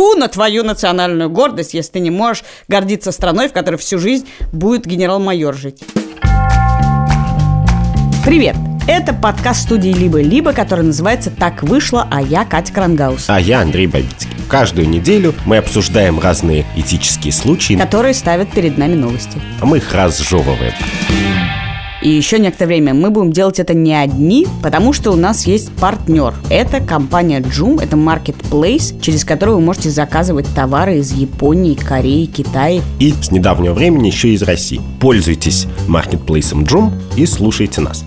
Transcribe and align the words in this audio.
Тфу 0.00 0.14
на 0.14 0.28
твою 0.28 0.64
национальную 0.64 1.28
гордость, 1.28 1.74
если 1.74 1.92
ты 1.92 2.00
не 2.00 2.10
можешь 2.10 2.42
гордиться 2.68 3.12
страной, 3.12 3.48
в 3.48 3.52
которой 3.52 3.76
всю 3.76 3.98
жизнь 3.98 4.26
будет 4.50 4.86
генерал-майор 4.86 5.54
жить. 5.54 5.82
Привет! 8.24 8.56
Это 8.88 9.12
подкаст 9.12 9.64
студии 9.64 9.90
«Либо-либо», 9.90 10.54
который 10.54 10.86
называется 10.86 11.30
«Так 11.30 11.62
вышло», 11.62 12.08
а 12.10 12.22
я 12.22 12.46
Катя 12.46 12.72
Крангаус. 12.72 13.26
А 13.28 13.38
я 13.38 13.60
Андрей 13.60 13.86
Бабицкий. 13.86 14.30
Каждую 14.48 14.88
неделю 14.88 15.34
мы 15.44 15.58
обсуждаем 15.58 16.18
разные 16.18 16.64
этические 16.76 17.34
случаи, 17.34 17.74
Которые 17.74 18.14
ставят 18.14 18.50
перед 18.52 18.78
нами 18.78 18.94
новости. 18.94 19.38
а 19.60 19.66
мы 19.66 19.76
их 19.76 19.92
разжевываем. 19.92 20.72
И 22.02 22.08
еще 22.08 22.38
некоторое 22.38 22.68
время 22.68 22.94
мы 22.94 23.10
будем 23.10 23.32
делать 23.32 23.58
это 23.58 23.74
не 23.74 23.94
одни, 23.94 24.46
потому 24.62 24.92
что 24.92 25.12
у 25.12 25.16
нас 25.16 25.46
есть 25.46 25.70
партнер. 25.72 26.34
Это 26.48 26.80
компания 26.80 27.40
Joom, 27.40 27.82
это 27.82 27.96
marketplace, 27.96 28.98
через 29.00 29.24
который 29.24 29.54
вы 29.54 29.60
можете 29.60 29.90
заказывать 29.90 30.46
товары 30.54 30.98
из 30.98 31.12
Японии, 31.12 31.74
Кореи, 31.74 32.24
Китая. 32.24 32.82
И 32.98 33.12
с 33.12 33.30
недавнего 33.30 33.74
времени 33.74 34.06
еще 34.06 34.30
из 34.30 34.42
России. 34.42 34.80
Пользуйтесь 35.00 35.66
маркетплейсом 35.88 36.64
Joom 36.64 36.92
и 37.16 37.26
слушайте 37.26 37.80
нас. 37.80 38.04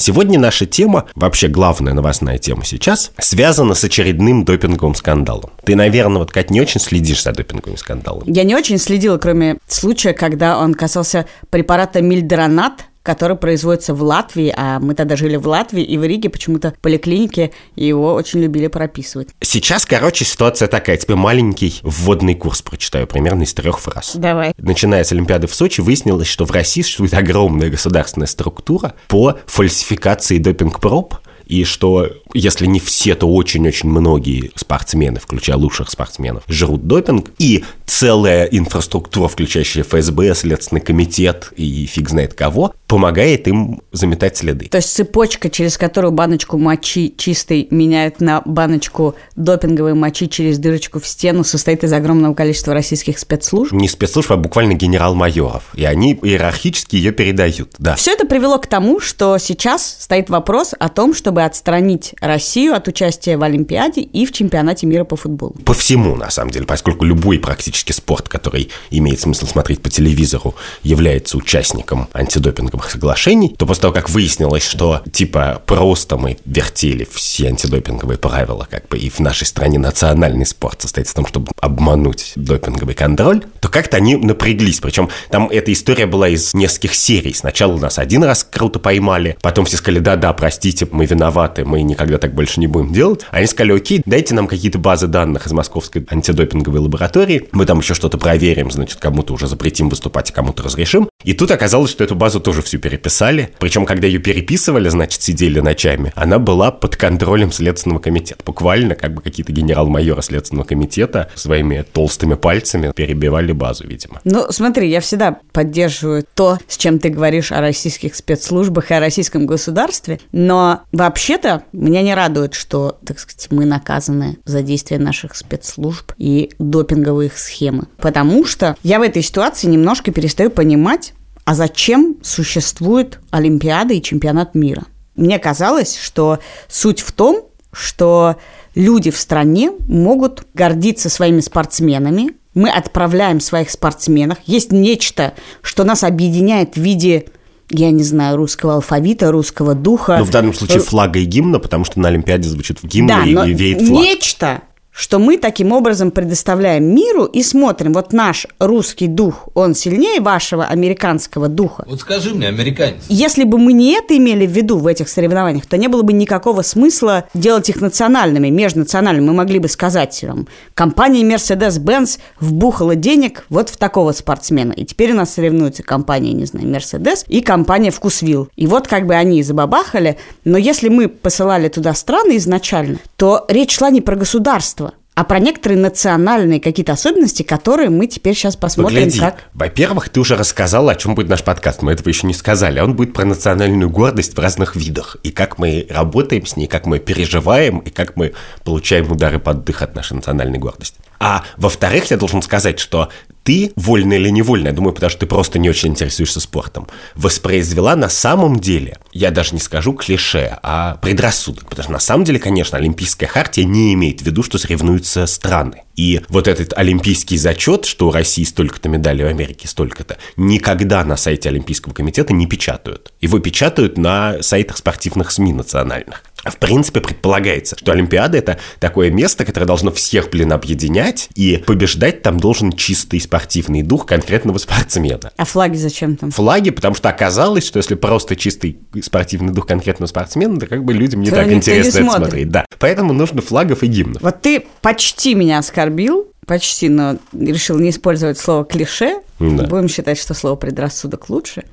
Сегодня 0.00 0.38
наша 0.38 0.64
тема, 0.64 1.04
вообще 1.14 1.48
главная 1.48 1.92
новостная 1.92 2.38
тема 2.38 2.64
сейчас, 2.64 3.12
связана 3.18 3.74
с 3.74 3.84
очередным 3.84 4.46
допинговым 4.46 4.94
скандалом. 4.94 5.50
Ты, 5.62 5.76
наверное, 5.76 6.20
вот, 6.20 6.30
Кать, 6.30 6.50
не 6.50 6.58
очень 6.62 6.80
следишь 6.80 7.22
за 7.22 7.32
допинговым 7.32 7.76
скандалом. 7.76 8.22
Я 8.24 8.44
не 8.44 8.54
очень 8.54 8.78
следила, 8.78 9.18
кроме 9.18 9.58
случая, 9.66 10.14
когда 10.14 10.58
он 10.58 10.72
касался 10.72 11.26
препарата 11.50 12.00
Мильдронат, 12.00 12.86
который 13.02 13.36
производится 13.36 13.94
в 13.94 14.02
Латвии, 14.02 14.52
а 14.56 14.78
мы 14.78 14.94
тогда 14.94 15.16
жили 15.16 15.36
в 15.36 15.46
Латвии, 15.46 15.82
и 15.82 15.96
в 15.96 16.04
Риге 16.04 16.30
почему-то 16.30 16.72
в 16.72 16.78
поликлинике 16.78 17.52
его 17.76 18.14
очень 18.14 18.40
любили 18.40 18.66
прописывать. 18.66 19.28
Сейчас, 19.52 19.84
короче, 19.84 20.24
ситуация 20.24 20.68
такая. 20.68 20.96
Тебе 20.96 21.16
маленький 21.16 21.80
вводный 21.82 22.36
курс 22.36 22.62
прочитаю, 22.62 23.08
примерно 23.08 23.42
из 23.42 23.52
трех 23.52 23.80
фраз. 23.80 24.12
Давай. 24.14 24.52
Начиная 24.58 25.02
с 25.02 25.10
Олимпиады 25.10 25.48
в 25.48 25.54
Сочи, 25.56 25.80
выяснилось, 25.80 26.28
что 26.28 26.44
в 26.44 26.52
России 26.52 26.82
существует 26.82 27.14
огромная 27.14 27.68
государственная 27.68 28.28
структура 28.28 28.94
по 29.08 29.40
фальсификации 29.46 30.38
допинг-проб, 30.38 31.16
и 31.50 31.64
что 31.64 32.08
если 32.32 32.66
не 32.66 32.78
все, 32.78 33.16
то 33.16 33.26
очень-очень 33.26 33.88
многие 33.88 34.52
спортсмены, 34.54 35.18
включая 35.18 35.56
лучших 35.56 35.90
спортсменов, 35.90 36.44
жрут 36.46 36.86
допинг, 36.86 37.32
и 37.38 37.64
целая 37.86 38.44
инфраструктура, 38.44 39.26
включающая 39.26 39.82
ФСБ, 39.82 40.32
Следственный 40.36 40.80
комитет 40.80 41.52
и 41.56 41.86
фиг 41.86 42.08
знает 42.08 42.34
кого, 42.34 42.72
помогает 42.86 43.48
им 43.48 43.82
заметать 43.90 44.36
следы. 44.36 44.68
То 44.68 44.76
есть 44.76 44.94
цепочка, 44.94 45.50
через 45.50 45.76
которую 45.76 46.12
баночку 46.12 46.56
мочи 46.56 47.12
чистой 47.16 47.66
меняют 47.70 48.20
на 48.20 48.42
баночку 48.44 49.16
допинговой 49.34 49.94
мочи 49.94 50.28
через 50.28 50.58
дырочку 50.58 51.00
в 51.00 51.06
стену, 51.06 51.42
состоит 51.42 51.82
из 51.82 51.92
огромного 51.92 52.34
количества 52.34 52.74
российских 52.74 53.18
спецслужб. 53.18 53.72
Не 53.72 53.88
спецслужб, 53.88 54.30
а 54.30 54.36
буквально 54.36 54.74
генерал-майоров. 54.74 55.64
И 55.74 55.84
они 55.84 56.14
иерархически 56.22 56.94
ее 56.94 57.10
передают, 57.10 57.74
да. 57.78 57.96
Все 57.96 58.12
это 58.12 58.24
привело 58.24 58.58
к 58.58 58.68
тому, 58.68 59.00
что 59.00 59.38
сейчас 59.38 59.96
стоит 59.98 60.30
вопрос 60.30 60.74
о 60.78 60.88
том, 60.88 61.12
чтобы 61.12 61.39
отстранить 61.44 62.14
Россию 62.20 62.74
от 62.74 62.88
участия 62.88 63.36
в 63.36 63.42
Олимпиаде 63.42 64.00
и 64.02 64.26
в 64.26 64.32
чемпионате 64.32 64.86
мира 64.86 65.04
по 65.04 65.16
футболу. 65.16 65.54
По 65.64 65.74
всему, 65.74 66.14
на 66.16 66.30
самом 66.30 66.50
деле, 66.50 66.66
поскольку 66.66 67.04
любой 67.04 67.38
практически 67.38 67.92
спорт, 67.92 68.28
который 68.28 68.70
имеет 68.90 69.20
смысл 69.20 69.46
смотреть 69.46 69.82
по 69.82 69.90
телевизору, 69.90 70.54
является 70.82 71.36
участником 71.36 72.08
антидопинговых 72.12 72.90
соглашений, 72.90 73.54
то 73.56 73.66
после 73.66 73.82
того, 73.82 73.94
как 73.94 74.10
выяснилось, 74.10 74.64
что 74.64 75.02
типа 75.12 75.62
просто 75.66 76.16
мы 76.16 76.38
вертели 76.44 77.06
все 77.10 77.48
антидопинговые 77.48 78.18
правила, 78.18 78.66
как 78.70 78.88
бы 78.88 78.98
и 78.98 79.10
в 79.10 79.20
нашей 79.20 79.46
стране 79.46 79.78
национальный 79.78 80.46
спорт 80.46 80.82
состоит 80.82 81.08
в 81.08 81.14
том, 81.14 81.26
чтобы 81.26 81.52
обмануть 81.60 82.32
допинговый 82.36 82.94
контроль, 82.94 83.44
то 83.60 83.68
как-то 83.68 83.96
они 83.96 84.16
напряглись. 84.16 84.80
Причем 84.80 85.08
там 85.30 85.48
эта 85.48 85.72
история 85.72 86.06
была 86.06 86.28
из 86.28 86.54
нескольких 86.54 86.94
серий. 86.94 87.34
Сначала 87.34 87.76
нас 87.78 87.98
один 87.98 88.24
раз 88.24 88.44
круто 88.44 88.78
поймали, 88.78 89.36
потом 89.40 89.64
все 89.64 89.76
сказали, 89.76 90.00
да-да, 90.00 90.32
простите, 90.32 90.86
мы 90.90 91.06
виноваты, 91.06 91.29
мы 91.64 91.82
никогда 91.82 92.18
так 92.18 92.34
больше 92.34 92.60
не 92.60 92.66
будем 92.66 92.92
делать. 92.92 93.22
Они 93.30 93.46
сказали, 93.46 93.76
окей, 93.76 94.02
дайте 94.04 94.34
нам 94.34 94.46
какие-то 94.46 94.78
базы 94.78 95.06
данных 95.06 95.46
из 95.46 95.52
московской 95.52 96.06
антидопинговой 96.10 96.80
лаборатории, 96.80 97.48
мы 97.52 97.66
там 97.66 97.78
еще 97.78 97.94
что-то 97.94 98.18
проверим, 98.18 98.70
значит, 98.70 98.98
кому-то 99.00 99.34
уже 99.34 99.46
запретим 99.46 99.88
выступать, 99.88 100.30
а 100.30 100.32
кому-то 100.32 100.62
разрешим. 100.62 101.08
И 101.24 101.32
тут 101.34 101.50
оказалось, 101.50 101.90
что 101.90 102.04
эту 102.04 102.14
базу 102.14 102.40
тоже 102.40 102.62
всю 102.62 102.78
переписали. 102.78 103.50
Причем, 103.58 103.84
когда 103.86 104.06
ее 104.06 104.18
переписывали, 104.18 104.88
значит, 104.88 105.22
сидели 105.22 105.60
ночами, 105.60 106.12
она 106.14 106.38
была 106.38 106.70
под 106.70 106.96
контролем 106.96 107.52
Следственного 107.52 107.98
комитета. 107.98 108.42
Буквально, 108.44 108.94
как 108.94 109.14
бы 109.14 109.22
какие-то 109.22 109.52
генерал-майоры 109.52 110.22
Следственного 110.22 110.66
комитета 110.66 111.30
своими 111.34 111.84
толстыми 111.92 112.34
пальцами 112.34 112.92
перебивали 112.94 113.52
базу, 113.52 113.86
видимо. 113.86 114.20
Ну, 114.24 114.46
смотри, 114.50 114.88
я 114.88 115.00
всегда 115.00 115.38
поддерживаю 115.52 116.24
то, 116.34 116.58
с 116.68 116.76
чем 116.76 116.98
ты 116.98 117.08
говоришь 117.08 117.52
о 117.52 117.60
российских 117.60 118.14
спецслужбах 118.14 118.90
и 118.90 118.94
о 118.94 119.00
российском 119.00 119.46
государстве, 119.46 120.20
но 120.32 120.82
вообще-то 121.10 121.64
меня 121.72 122.02
не 122.02 122.14
радует, 122.14 122.54
что, 122.54 122.98
так 123.04 123.18
сказать, 123.18 123.48
мы 123.50 123.64
наказаны 123.64 124.38
за 124.44 124.62
действия 124.62 125.00
наших 125.00 125.34
спецслужб 125.34 126.12
и 126.18 126.52
допинговые 126.60 127.26
их 127.26 127.36
схемы. 127.36 127.88
Потому 127.96 128.44
что 128.44 128.76
я 128.84 129.00
в 129.00 129.02
этой 129.02 129.22
ситуации 129.22 129.66
немножко 129.66 130.12
перестаю 130.12 130.50
понимать, 130.50 131.14
а 131.44 131.54
зачем 131.54 132.18
существует 132.22 133.18
Олимпиада 133.30 133.92
и 133.92 134.00
чемпионат 134.00 134.54
мира. 134.54 134.84
Мне 135.16 135.40
казалось, 135.40 135.96
что 135.96 136.38
суть 136.68 137.00
в 137.00 137.10
том, 137.10 137.46
что 137.72 138.36
люди 138.76 139.10
в 139.10 139.16
стране 139.16 139.72
могут 139.88 140.46
гордиться 140.54 141.10
своими 141.10 141.40
спортсменами, 141.40 142.34
мы 142.54 142.70
отправляем 142.70 143.40
своих 143.40 143.70
спортсменов, 143.70 144.38
есть 144.46 144.70
нечто, 144.70 145.34
что 145.60 145.82
нас 145.82 146.04
объединяет 146.04 146.74
в 146.74 146.80
виде 146.80 147.26
я 147.70 147.90
не 147.90 148.02
знаю, 148.02 148.36
русского 148.36 148.74
алфавита, 148.74 149.30
русского 149.30 149.74
духа. 149.74 150.16
Ну, 150.18 150.24
в 150.24 150.30
данном 150.30 150.54
случае 150.54 150.80
флага 150.80 151.18
и 151.20 151.24
гимна, 151.24 151.58
потому 151.58 151.84
что 151.84 152.00
на 152.00 152.08
Олимпиаде 152.08 152.48
звучит 152.48 152.78
гимн 152.82 153.08
Да, 153.08 153.24
и, 153.24 153.32
но 153.32 153.44
и 153.44 153.54
веет 153.54 153.80
флаг. 153.80 154.02
нечто, 154.04 154.62
что 155.00 155.18
мы 155.18 155.38
таким 155.38 155.72
образом 155.72 156.10
предоставляем 156.10 156.84
миру 156.94 157.24
и 157.24 157.42
смотрим, 157.42 157.94
вот 157.94 158.12
наш 158.12 158.46
русский 158.58 159.06
дух, 159.06 159.48
он 159.54 159.74
сильнее 159.74 160.20
вашего 160.20 160.66
американского 160.66 161.48
духа. 161.48 161.86
Вот 161.88 162.00
скажи 162.00 162.34
мне, 162.34 162.48
американец, 162.48 163.04
Если 163.08 163.44
бы 163.44 163.56
мы 163.56 163.72
не 163.72 163.94
это 163.94 164.14
имели 164.14 164.46
в 164.46 164.50
виду 164.50 164.76
в 164.76 164.86
этих 164.86 165.08
соревнованиях, 165.08 165.64
то 165.64 165.78
не 165.78 165.88
было 165.88 166.02
бы 166.02 166.12
никакого 166.12 166.60
смысла 166.60 167.24
делать 167.32 167.70
их 167.70 167.80
национальными, 167.80 168.48
межнациональными. 168.50 169.28
Мы 169.28 169.32
могли 169.32 169.58
бы 169.58 169.68
сказать, 169.68 170.18
там, 170.20 170.46
компания 170.74 171.22
Mercedes-Benz 171.22 172.18
вбухала 172.38 172.94
денег 172.94 173.46
вот 173.48 173.70
в 173.70 173.78
такого 173.78 174.12
спортсмена. 174.12 174.72
И 174.72 174.84
теперь 174.84 175.12
у 175.12 175.16
нас 175.16 175.32
соревнуются 175.32 175.82
компания, 175.82 176.34
не 176.34 176.44
знаю, 176.44 176.66
Mercedes 176.66 177.24
и 177.26 177.40
компания 177.40 177.90
Вкусвилл. 177.90 178.50
И 178.54 178.66
вот 178.66 178.86
как 178.86 179.06
бы 179.06 179.14
они 179.14 179.38
и 179.38 179.42
забабахали. 179.42 180.18
Но 180.44 180.58
если 180.58 180.90
мы 180.90 181.08
посылали 181.08 181.68
туда 181.68 181.94
страны 181.94 182.36
изначально, 182.36 182.98
то 183.16 183.46
речь 183.48 183.76
шла 183.76 183.88
не 183.88 184.02
про 184.02 184.16
государство, 184.16 184.89
а 185.20 185.24
про 185.24 185.38
некоторые 185.38 185.78
национальные 185.78 186.60
какие-то 186.60 186.92
особенности, 186.92 187.42
которые 187.42 187.90
мы 187.90 188.06
теперь 188.06 188.34
сейчас 188.34 188.56
посмотрим, 188.56 189.00
Погляди, 189.00 189.20
как... 189.20 189.50
во-первых, 189.52 190.08
ты 190.08 190.18
уже 190.18 190.34
рассказал, 190.34 190.88
о 190.88 190.94
чем 190.94 191.14
будет 191.14 191.28
наш 191.28 191.44
подкаст. 191.44 191.82
Мы 191.82 191.92
этого 191.92 192.08
еще 192.08 192.26
не 192.26 192.32
сказали. 192.32 192.80
Он 192.80 192.96
будет 192.96 193.12
про 193.12 193.26
национальную 193.26 193.90
гордость 193.90 194.34
в 194.34 194.40
разных 194.40 194.76
видах. 194.76 195.18
И 195.22 195.30
как 195.30 195.58
мы 195.58 195.86
работаем 195.90 196.46
с 196.46 196.56
ней, 196.56 196.68
как 196.68 196.86
мы 196.86 197.00
переживаем, 197.00 197.80
и 197.80 197.90
как 197.90 198.16
мы 198.16 198.32
получаем 198.64 199.12
удары 199.12 199.38
под 199.38 199.62
дых 199.64 199.82
от 199.82 199.94
нашей 199.94 200.14
национальной 200.14 200.58
гордости. 200.58 200.98
А 201.18 201.44
во-вторых, 201.58 202.10
я 202.10 202.16
должен 202.16 202.40
сказать, 202.40 202.80
что 202.80 203.10
ты, 203.42 203.72
вольно 203.76 204.14
или 204.14 204.28
невольно, 204.28 204.68
я 204.68 204.74
думаю, 204.74 204.92
потому 204.92 205.10
что 205.10 205.20
ты 205.20 205.26
просто 205.26 205.58
не 205.58 205.68
очень 205.68 205.90
интересуешься 205.90 206.40
спортом, 206.40 206.88
воспроизвела 207.14 207.96
на 207.96 208.08
самом 208.08 208.60
деле, 208.60 208.98
я 209.12 209.30
даже 209.30 209.54
не 209.54 209.60
скажу 209.60 209.92
клише, 209.92 210.58
а 210.62 210.96
предрассудок. 210.96 211.68
Потому 211.68 211.84
что 211.84 211.92
на 211.92 212.00
самом 212.00 212.24
деле, 212.24 212.38
конечно, 212.38 212.78
Олимпийская 212.78 213.28
хартия 213.28 213.64
не 213.64 213.94
имеет 213.94 214.20
в 214.20 214.26
виду, 214.26 214.42
что 214.42 214.58
соревнуются 214.58 215.26
страны. 215.26 215.82
И 215.96 216.22
вот 216.30 216.48
этот 216.48 216.72
олимпийский 216.78 217.36
зачет, 217.36 217.84
что 217.84 218.08
у 218.08 218.10
России 218.10 218.44
столько-то 218.44 218.88
медалей, 218.88 219.24
в 219.24 219.28
Америке 219.28 219.68
столько-то, 219.68 220.16
никогда 220.36 221.04
на 221.04 221.18
сайте 221.18 221.50
Олимпийского 221.50 221.92
комитета 221.92 222.32
не 222.32 222.46
печатают. 222.46 223.12
Его 223.20 223.38
печатают 223.38 223.98
на 223.98 224.42
сайтах 224.42 224.78
спортивных 224.78 225.30
СМИ 225.30 225.52
национальных. 225.52 226.22
В 226.44 226.56
принципе, 226.56 227.00
предполагается, 227.00 227.76
что 227.76 227.92
Олимпиада– 227.92 228.38
это 228.38 228.58
такое 228.78 229.10
место, 229.10 229.44
которое 229.44 229.66
должно 229.66 229.90
всех, 229.92 230.30
блин, 230.30 230.52
объединять, 230.52 231.28
и 231.34 231.58
побеждать 231.66 232.22
там 232.22 232.40
должен 232.40 232.72
чистый 232.72 233.20
спортивный 233.20 233.82
дух 233.82 234.06
конкретного 234.06 234.58
спортсмена. 234.58 235.32
А 235.36 235.44
флаги 235.44 235.76
зачем 235.76 236.16
там? 236.16 236.30
Флаги, 236.30 236.70
потому 236.70 236.94
что 236.94 237.08
оказалось, 237.08 237.66
что 237.66 237.76
если 237.78 237.94
просто 237.94 238.36
чистый 238.36 238.78
спортивный 239.02 239.52
дух 239.52 239.66
конкретного 239.66 240.08
спортсмена, 240.08 240.58
то 240.58 240.66
как 240.66 240.84
бы 240.84 240.92
людям 240.94 241.20
не 241.20 241.28
То 241.28 241.36
так 241.36 241.46
никто 241.46 241.52
не 241.52 241.58
интересно 241.58 241.88
это 241.88 241.98
смотрит. 241.98 242.24
смотреть. 242.24 242.48
Да. 242.48 242.64
Поэтому 242.78 243.12
нужно 243.12 243.42
флагов 243.42 243.82
и 243.82 243.86
гимнов. 243.86 244.22
Вот 244.22 244.40
ты 244.40 244.64
почти 244.80 245.34
меня 245.34 245.58
оскорбил, 245.58 246.28
почти, 246.46 246.88
но 246.88 247.18
решил 247.32 247.78
не 247.78 247.90
использовать 247.90 248.38
слово 248.38 248.64
клише. 248.64 249.20
Да. 249.38 249.66
Будем 249.66 249.88
считать, 249.88 250.18
что 250.18 250.34
слово 250.34 250.56
предрассудок 250.56 251.28
лучше. 251.28 251.64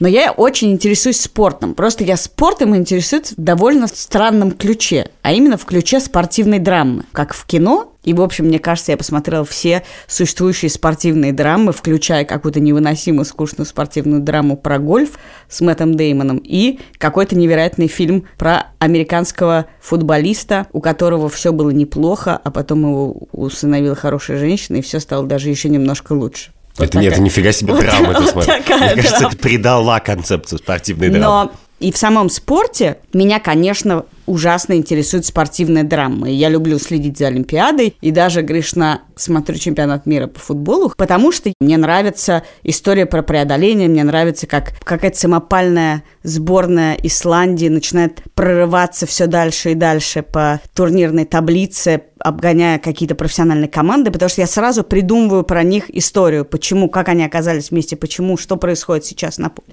Но 0.00 0.06
я 0.06 0.30
очень 0.30 0.72
интересуюсь 0.72 1.20
спортом. 1.20 1.74
Просто 1.74 2.04
я 2.04 2.16
спортом 2.16 2.76
интересуюсь 2.76 3.32
в 3.32 3.34
довольно 3.36 3.88
странном 3.88 4.52
ключе, 4.52 5.10
а 5.22 5.32
именно 5.32 5.56
в 5.56 5.64
ключе 5.64 5.98
спортивной 5.98 6.60
драмы. 6.60 7.04
Как 7.12 7.34
в 7.34 7.44
кино, 7.46 7.92
и, 8.04 8.14
в 8.14 8.22
общем, 8.22 8.46
мне 8.46 8.58
кажется, 8.58 8.92
я 8.92 8.96
посмотрела 8.96 9.44
все 9.44 9.82
существующие 10.06 10.70
спортивные 10.70 11.32
драмы, 11.32 11.72
включая 11.72 12.24
какую-то 12.24 12.60
невыносимую 12.60 13.24
скучную 13.24 13.66
спортивную 13.66 14.22
драму 14.22 14.56
про 14.56 14.78
гольф 14.78 15.18
с 15.48 15.60
Мэттом 15.60 15.94
Деймоном 15.94 16.38
и 16.38 16.78
какой-то 16.98 17.36
невероятный 17.36 17.88
фильм 17.88 18.24
про 18.38 18.68
американского 18.78 19.66
футболиста, 19.80 20.68
у 20.72 20.80
которого 20.80 21.28
все 21.28 21.52
было 21.52 21.70
неплохо, 21.70 22.40
а 22.42 22.50
потом 22.50 22.82
его 22.82 23.28
усыновила 23.32 23.96
хорошая 23.96 24.38
женщина, 24.38 24.76
и 24.76 24.82
все 24.82 25.00
стало 25.00 25.26
даже 25.26 25.50
еще 25.50 25.68
немножко 25.68 26.12
лучше. 26.12 26.52
Вот 26.78 26.84
это 26.84 26.92
такая. 26.94 27.10
нет, 27.10 27.18
нифига 27.18 27.52
себе 27.52 27.72
вот, 27.72 27.82
драма, 27.82 28.12
вот 28.12 28.16
ты 28.16 28.32
Мне 28.52 28.62
кажется, 28.62 29.10
драма. 29.18 29.28
это 29.28 29.36
придала 29.36 30.00
концепцию 30.00 30.58
спортивной 30.58 31.08
драмы. 31.08 31.24
Но 31.24 31.52
и 31.80 31.92
в 31.92 31.96
самом 31.96 32.28
спорте 32.28 32.98
меня, 33.12 33.38
конечно, 33.38 34.04
ужасно 34.26 34.74
интересует 34.74 35.24
спортивная 35.24 35.84
драма. 35.84 36.28
Я 36.28 36.48
люблю 36.48 36.78
следить 36.78 37.18
за 37.18 37.28
Олимпиадой 37.28 37.96
и 38.00 38.10
даже 38.10 38.42
грешно 38.42 39.02
смотрю 39.16 39.56
чемпионат 39.56 40.06
мира 40.06 40.26
по 40.26 40.38
футболу, 40.38 40.92
потому 40.96 41.32
что 41.32 41.52
мне 41.60 41.76
нравится 41.76 42.42
история 42.62 43.06
про 43.06 43.22
преодоление, 43.22 43.88
мне 43.88 44.04
нравится, 44.04 44.46
как 44.46 44.74
какая-то 44.84 45.18
самопальная 45.18 46.02
сборная 46.22 46.96
Исландии 47.02 47.68
начинает 47.68 48.22
прорываться 48.34 49.06
все 49.06 49.26
дальше 49.26 49.72
и 49.72 49.74
дальше 49.74 50.22
по 50.22 50.60
турнирной 50.74 51.24
таблице, 51.24 52.02
обгоняя 52.18 52.78
какие-то 52.78 53.14
профессиональные 53.14 53.68
команды, 53.68 54.10
потому 54.10 54.28
что 54.28 54.40
я 54.40 54.46
сразу 54.46 54.84
придумываю 54.84 55.44
про 55.44 55.62
них 55.62 55.88
историю, 55.94 56.44
почему, 56.44 56.88
как 56.88 57.08
они 57.08 57.24
оказались 57.24 57.70
вместе, 57.70 57.96
почему, 57.96 58.36
что 58.36 58.56
происходит 58.56 59.04
сейчас 59.04 59.38
на 59.38 59.48
поле. 59.48 59.68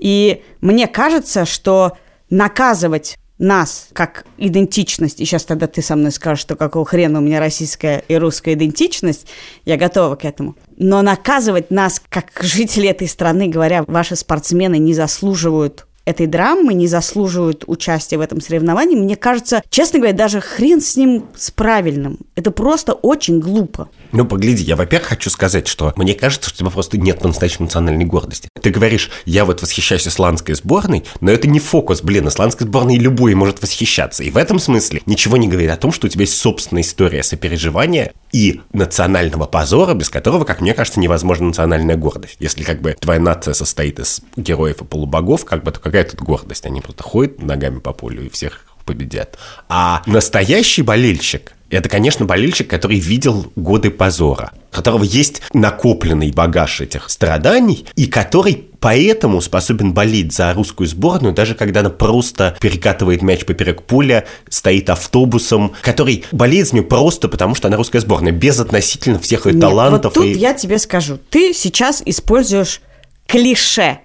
И 0.00 0.42
мне 0.60 0.88
кажется, 0.88 1.44
что 1.44 1.96
наказывать 2.30 3.18
нас 3.38 3.88
как 3.92 4.26
идентичность, 4.36 5.20
и 5.20 5.24
сейчас 5.24 5.44
тогда 5.44 5.66
ты 5.66 5.80
со 5.80 5.96
мной 5.96 6.12
скажешь, 6.12 6.42
что 6.42 6.56
какого 6.56 6.84
хрена 6.84 7.18
у 7.18 7.22
меня 7.22 7.40
российская 7.40 8.04
и 8.06 8.16
русская 8.16 8.54
идентичность, 8.54 9.26
я 9.64 9.76
готова 9.76 10.16
к 10.16 10.24
этому. 10.24 10.56
Но 10.76 11.00
наказывать 11.00 11.70
нас 11.70 12.02
как 12.08 12.32
жители 12.40 12.88
этой 12.88 13.08
страны, 13.08 13.48
говоря, 13.48 13.84
ваши 13.86 14.16
спортсмены 14.16 14.78
не 14.78 14.92
заслуживают 14.92 15.86
этой 16.04 16.26
драмы, 16.26 16.74
не 16.74 16.86
заслуживают 16.86 17.64
участия 17.66 18.18
в 18.18 18.20
этом 18.20 18.40
соревновании, 18.40 18.96
мне 18.96 19.16
кажется, 19.16 19.62
честно 19.70 19.98
говоря, 19.98 20.16
даже 20.16 20.40
хрен 20.40 20.80
с 20.80 20.96
ним 20.96 21.26
с 21.36 21.50
правильным. 21.50 22.18
Это 22.34 22.50
просто 22.50 22.94
очень 22.94 23.40
глупо. 23.40 23.88
Ну, 24.12 24.24
погляди, 24.24 24.64
я, 24.64 24.76
во-первых, 24.76 25.08
хочу 25.10 25.30
сказать, 25.30 25.68
что 25.68 25.92
мне 25.96 26.14
кажется, 26.14 26.48
что 26.50 26.56
у 26.56 26.58
тебя 26.60 26.70
просто 26.70 26.98
нет 26.98 27.20
по-настоящему 27.20 27.66
национальной 27.66 28.04
гордости. 28.04 28.48
Ты 28.60 28.70
говоришь, 28.70 29.10
я 29.24 29.44
вот 29.44 29.62
восхищаюсь 29.62 30.08
исландской 30.08 30.54
сборной, 30.54 31.04
но 31.20 31.30
это 31.30 31.46
не 31.46 31.60
фокус, 31.60 32.02
блин, 32.02 32.28
исландской 32.28 32.66
сборной 32.66 32.96
любой 32.96 33.34
может 33.34 33.62
восхищаться. 33.62 34.24
И 34.24 34.30
в 34.30 34.36
этом 34.36 34.58
смысле 34.58 35.02
ничего 35.06 35.36
не 35.36 35.48
говорит 35.48 35.70
о 35.70 35.76
том, 35.76 35.92
что 35.92 36.06
у 36.06 36.10
тебя 36.10 36.22
есть 36.22 36.36
собственная 36.36 36.82
история 36.82 37.22
сопереживания 37.22 38.12
и 38.32 38.60
национального 38.72 39.46
позора, 39.46 39.94
без 39.94 40.10
которого, 40.10 40.44
как 40.44 40.60
мне 40.60 40.74
кажется, 40.74 40.98
невозможна 40.98 41.46
национальная 41.46 41.96
гордость. 41.96 42.36
Если 42.40 42.64
как 42.64 42.80
бы 42.80 42.96
твоя 42.98 43.20
нация 43.20 43.54
состоит 43.54 43.98
из 44.00 44.22
героев 44.36 44.82
и 44.82 44.84
полубогов, 44.84 45.44
как 45.44 45.62
бы, 45.62 45.70
то 45.70 45.80
какая 45.80 45.99
тут 46.04 46.20
гордость? 46.20 46.66
Они 46.66 46.80
просто 46.80 47.02
ходят 47.02 47.42
ногами 47.42 47.78
по 47.78 47.92
полю 47.92 48.24
и 48.24 48.28
всех 48.28 48.64
победят. 48.84 49.38
А 49.68 50.02
настоящий 50.06 50.82
болельщик– 50.82 51.52
это, 51.70 51.88
конечно, 51.88 52.24
болельщик, 52.24 52.68
который 52.68 52.98
видел 52.98 53.52
годы 53.54 53.90
позора, 53.90 54.52
у 54.72 54.74
которого 54.74 55.04
есть 55.04 55.42
накопленный 55.52 56.32
багаж 56.32 56.80
этих 56.80 57.08
страданий, 57.08 57.86
и 57.94 58.06
который 58.06 58.66
поэтому 58.80 59.40
способен 59.40 59.92
болеть 59.92 60.32
за 60.32 60.52
русскую 60.52 60.88
сборную, 60.88 61.32
даже 61.32 61.54
когда 61.54 61.80
она 61.80 61.90
просто 61.90 62.56
перекатывает 62.60 63.22
мяч 63.22 63.44
поперек 63.44 63.82
поля, 63.82 64.26
стоит 64.48 64.90
автобусом, 64.90 65.74
который 65.82 66.24
болеет 66.32 66.68
за 66.68 66.76
нее 66.76 66.84
просто 66.84 67.28
потому, 67.28 67.54
что 67.54 67.68
она 67.68 67.76
русская 67.76 68.00
сборная, 68.00 68.32
без 68.32 68.58
относительно 68.58 69.20
всех 69.20 69.46
ее 69.46 69.52
Нет, 69.52 69.62
талантов. 69.62 70.16
Вот 70.16 70.24
тут 70.24 70.36
и... 70.36 70.38
я 70.38 70.54
тебе 70.54 70.78
скажу, 70.78 71.18
ты 71.30 71.54
сейчас 71.54 72.02
используешь 72.04 72.80
клише 73.28 74.00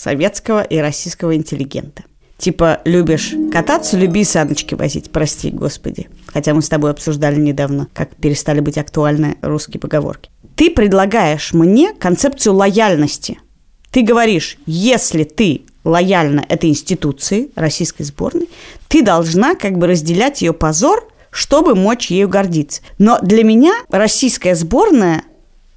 советского 0.00 0.62
и 0.62 0.78
российского 0.78 1.34
интеллигента. 1.36 2.04
Типа, 2.38 2.80
любишь 2.86 3.34
кататься, 3.52 3.98
люби 3.98 4.24
саночки 4.24 4.74
возить, 4.74 5.10
прости, 5.10 5.50
господи. 5.50 6.08
Хотя 6.26 6.54
мы 6.54 6.62
с 6.62 6.70
тобой 6.70 6.90
обсуждали 6.90 7.38
недавно, 7.38 7.86
как 7.92 8.16
перестали 8.16 8.60
быть 8.60 8.78
актуальны 8.78 9.36
русские 9.42 9.78
поговорки. 9.78 10.30
Ты 10.56 10.70
предлагаешь 10.70 11.52
мне 11.52 11.92
концепцию 11.92 12.54
лояльности. 12.54 13.38
Ты 13.90 14.02
говоришь, 14.02 14.56
если 14.64 15.24
ты 15.24 15.62
лояльна 15.84 16.44
этой 16.48 16.70
институции, 16.70 17.50
российской 17.56 18.04
сборной, 18.04 18.48
ты 18.88 19.02
должна 19.02 19.54
как 19.54 19.76
бы 19.76 19.86
разделять 19.86 20.40
ее 20.40 20.54
позор, 20.54 21.06
чтобы 21.30 21.74
мочь 21.74 22.10
ею 22.10 22.28
гордиться. 22.28 22.80
Но 22.98 23.18
для 23.20 23.44
меня 23.44 23.74
российская 23.90 24.54
сборная, 24.54 25.24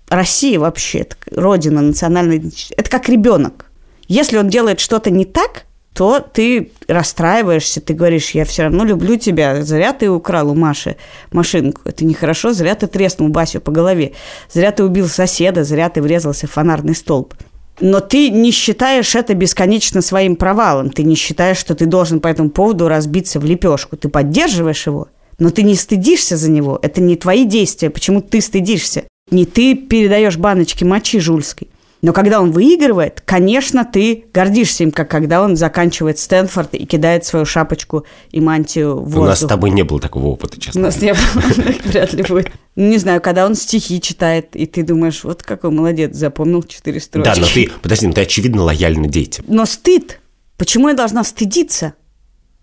Россия 0.07 0.59
вообще, 0.59 0.99
это 0.99 1.15
родина 1.31 1.81
национальной 1.81 2.41
это 2.77 2.89
как 2.89 3.09
ребенок. 3.09 3.62
Если 4.07 4.37
он 4.37 4.49
делает 4.49 4.79
что-то 4.79 5.09
не 5.09 5.25
так, 5.25 5.65
то 5.93 6.19
ты 6.19 6.71
расстраиваешься, 6.87 7.79
ты 7.79 7.93
говоришь, 7.93 8.31
я 8.31 8.45
все 8.45 8.63
равно 8.63 8.83
люблю 8.83 9.15
тебя, 9.15 9.63
зря 9.63 9.93
ты 9.93 10.09
украл 10.09 10.49
у 10.49 10.55
Маши 10.55 10.95
машинку, 11.31 11.81
это 11.85 12.03
нехорошо, 12.03 12.51
зря 12.51 12.75
ты 12.75 12.87
треснул 12.87 13.29
Басю 13.29 13.61
по 13.61 13.71
голове, 13.71 14.13
зря 14.51 14.71
ты 14.71 14.83
убил 14.83 15.07
соседа, 15.07 15.63
зря 15.63 15.89
ты 15.89 16.01
врезался 16.01 16.47
в 16.47 16.51
фонарный 16.51 16.95
столб. 16.95 17.35
Но 17.79 17.99
ты 17.99 18.29
не 18.29 18.51
считаешь 18.51 19.15
это 19.15 19.33
бесконечно 19.33 20.01
своим 20.01 20.35
провалом, 20.35 20.89
ты 20.89 21.03
не 21.03 21.15
считаешь, 21.15 21.57
что 21.57 21.75
ты 21.75 21.85
должен 21.85 22.19
по 22.19 22.27
этому 22.27 22.49
поводу 22.49 22.87
разбиться 22.87 23.39
в 23.39 23.45
лепешку, 23.45 23.95
ты 23.95 24.09
поддерживаешь 24.09 24.85
его, 24.85 25.09
но 25.37 25.49
ты 25.49 25.63
не 25.63 25.75
стыдишься 25.75 26.37
за 26.37 26.49
него, 26.49 26.79
это 26.81 27.01
не 27.01 27.15
твои 27.15 27.45
действия, 27.45 27.89
почему 27.89 28.21
ты 28.21 28.41
стыдишься. 28.41 29.03
Не 29.31 29.45
ты 29.45 29.75
передаешь 29.75 30.37
баночки 30.37 30.83
мочи 30.83 31.19
жульской. 31.19 31.69
Но 32.03 32.11
когда 32.11 32.41
он 32.41 32.51
выигрывает, 32.51 33.21
конечно, 33.25 33.85
ты 33.85 34.25
гордишься 34.33 34.83
им, 34.83 34.91
как 34.91 35.09
когда 35.09 35.41
он 35.41 35.55
заканчивает 35.55 36.19
Стэнфорд 36.19 36.73
и 36.73 36.85
кидает 36.85 37.23
свою 37.23 37.45
шапочку 37.45 38.05
и 38.29 38.41
мантию 38.41 38.97
в 38.97 39.03
воздух. 39.05 39.21
У 39.21 39.25
нас 39.25 39.39
с 39.39 39.47
тобой 39.47 39.69
не 39.69 39.83
было 39.83 40.01
такого 40.01 40.27
опыта, 40.27 40.59
честно. 40.59 40.81
У 40.81 40.83
нас 40.83 41.01
не 41.01 41.13
было, 41.13 41.73
вряд 41.85 42.11
ли 42.11 42.23
будет. 42.23 42.51
Ну, 42.75 42.89
не 42.89 42.97
знаю, 42.97 43.21
когда 43.21 43.45
он 43.45 43.55
стихи 43.55 44.01
читает, 44.01 44.53
и 44.53 44.65
ты 44.65 44.83
думаешь, 44.83 45.23
вот 45.23 45.43
какой 45.43 45.71
молодец, 45.71 46.13
запомнил 46.13 46.61
четыре 46.63 46.99
строчки. 46.99 47.33
Да, 47.33 47.39
но 47.39 47.47
ты, 47.47 47.71
подожди, 47.81 48.11
ты, 48.11 48.21
очевидно, 48.21 48.63
лояльно 48.63 49.07
детям. 49.07 49.45
Но 49.47 49.65
стыд. 49.65 50.19
Почему 50.57 50.89
я 50.89 50.95
должна 50.95 51.23
стыдиться? 51.23 51.93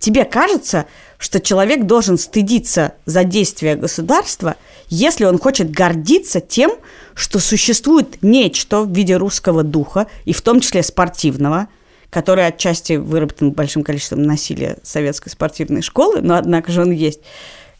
Тебе 0.00 0.24
кажется, 0.24 0.86
что 1.18 1.40
человек 1.40 1.84
должен 1.84 2.16
стыдиться 2.16 2.94
за 3.04 3.22
действия 3.22 3.76
государства, 3.76 4.56
если 4.88 5.26
он 5.26 5.38
хочет 5.38 5.70
гордиться 5.70 6.40
тем, 6.40 6.72
что 7.14 7.38
существует 7.38 8.22
нечто 8.22 8.80
в 8.80 8.92
виде 8.92 9.16
русского 9.18 9.62
духа, 9.62 10.06
и 10.24 10.32
в 10.32 10.40
том 10.40 10.60
числе 10.60 10.82
спортивного, 10.82 11.68
который 12.08 12.46
отчасти 12.46 12.94
выработан 12.94 13.52
большим 13.52 13.84
количеством 13.84 14.22
насилия 14.22 14.78
советской 14.82 15.28
спортивной 15.28 15.82
школы, 15.82 16.22
но 16.22 16.36
однако 16.36 16.72
же 16.72 16.80
он 16.80 16.92
есть, 16.92 17.20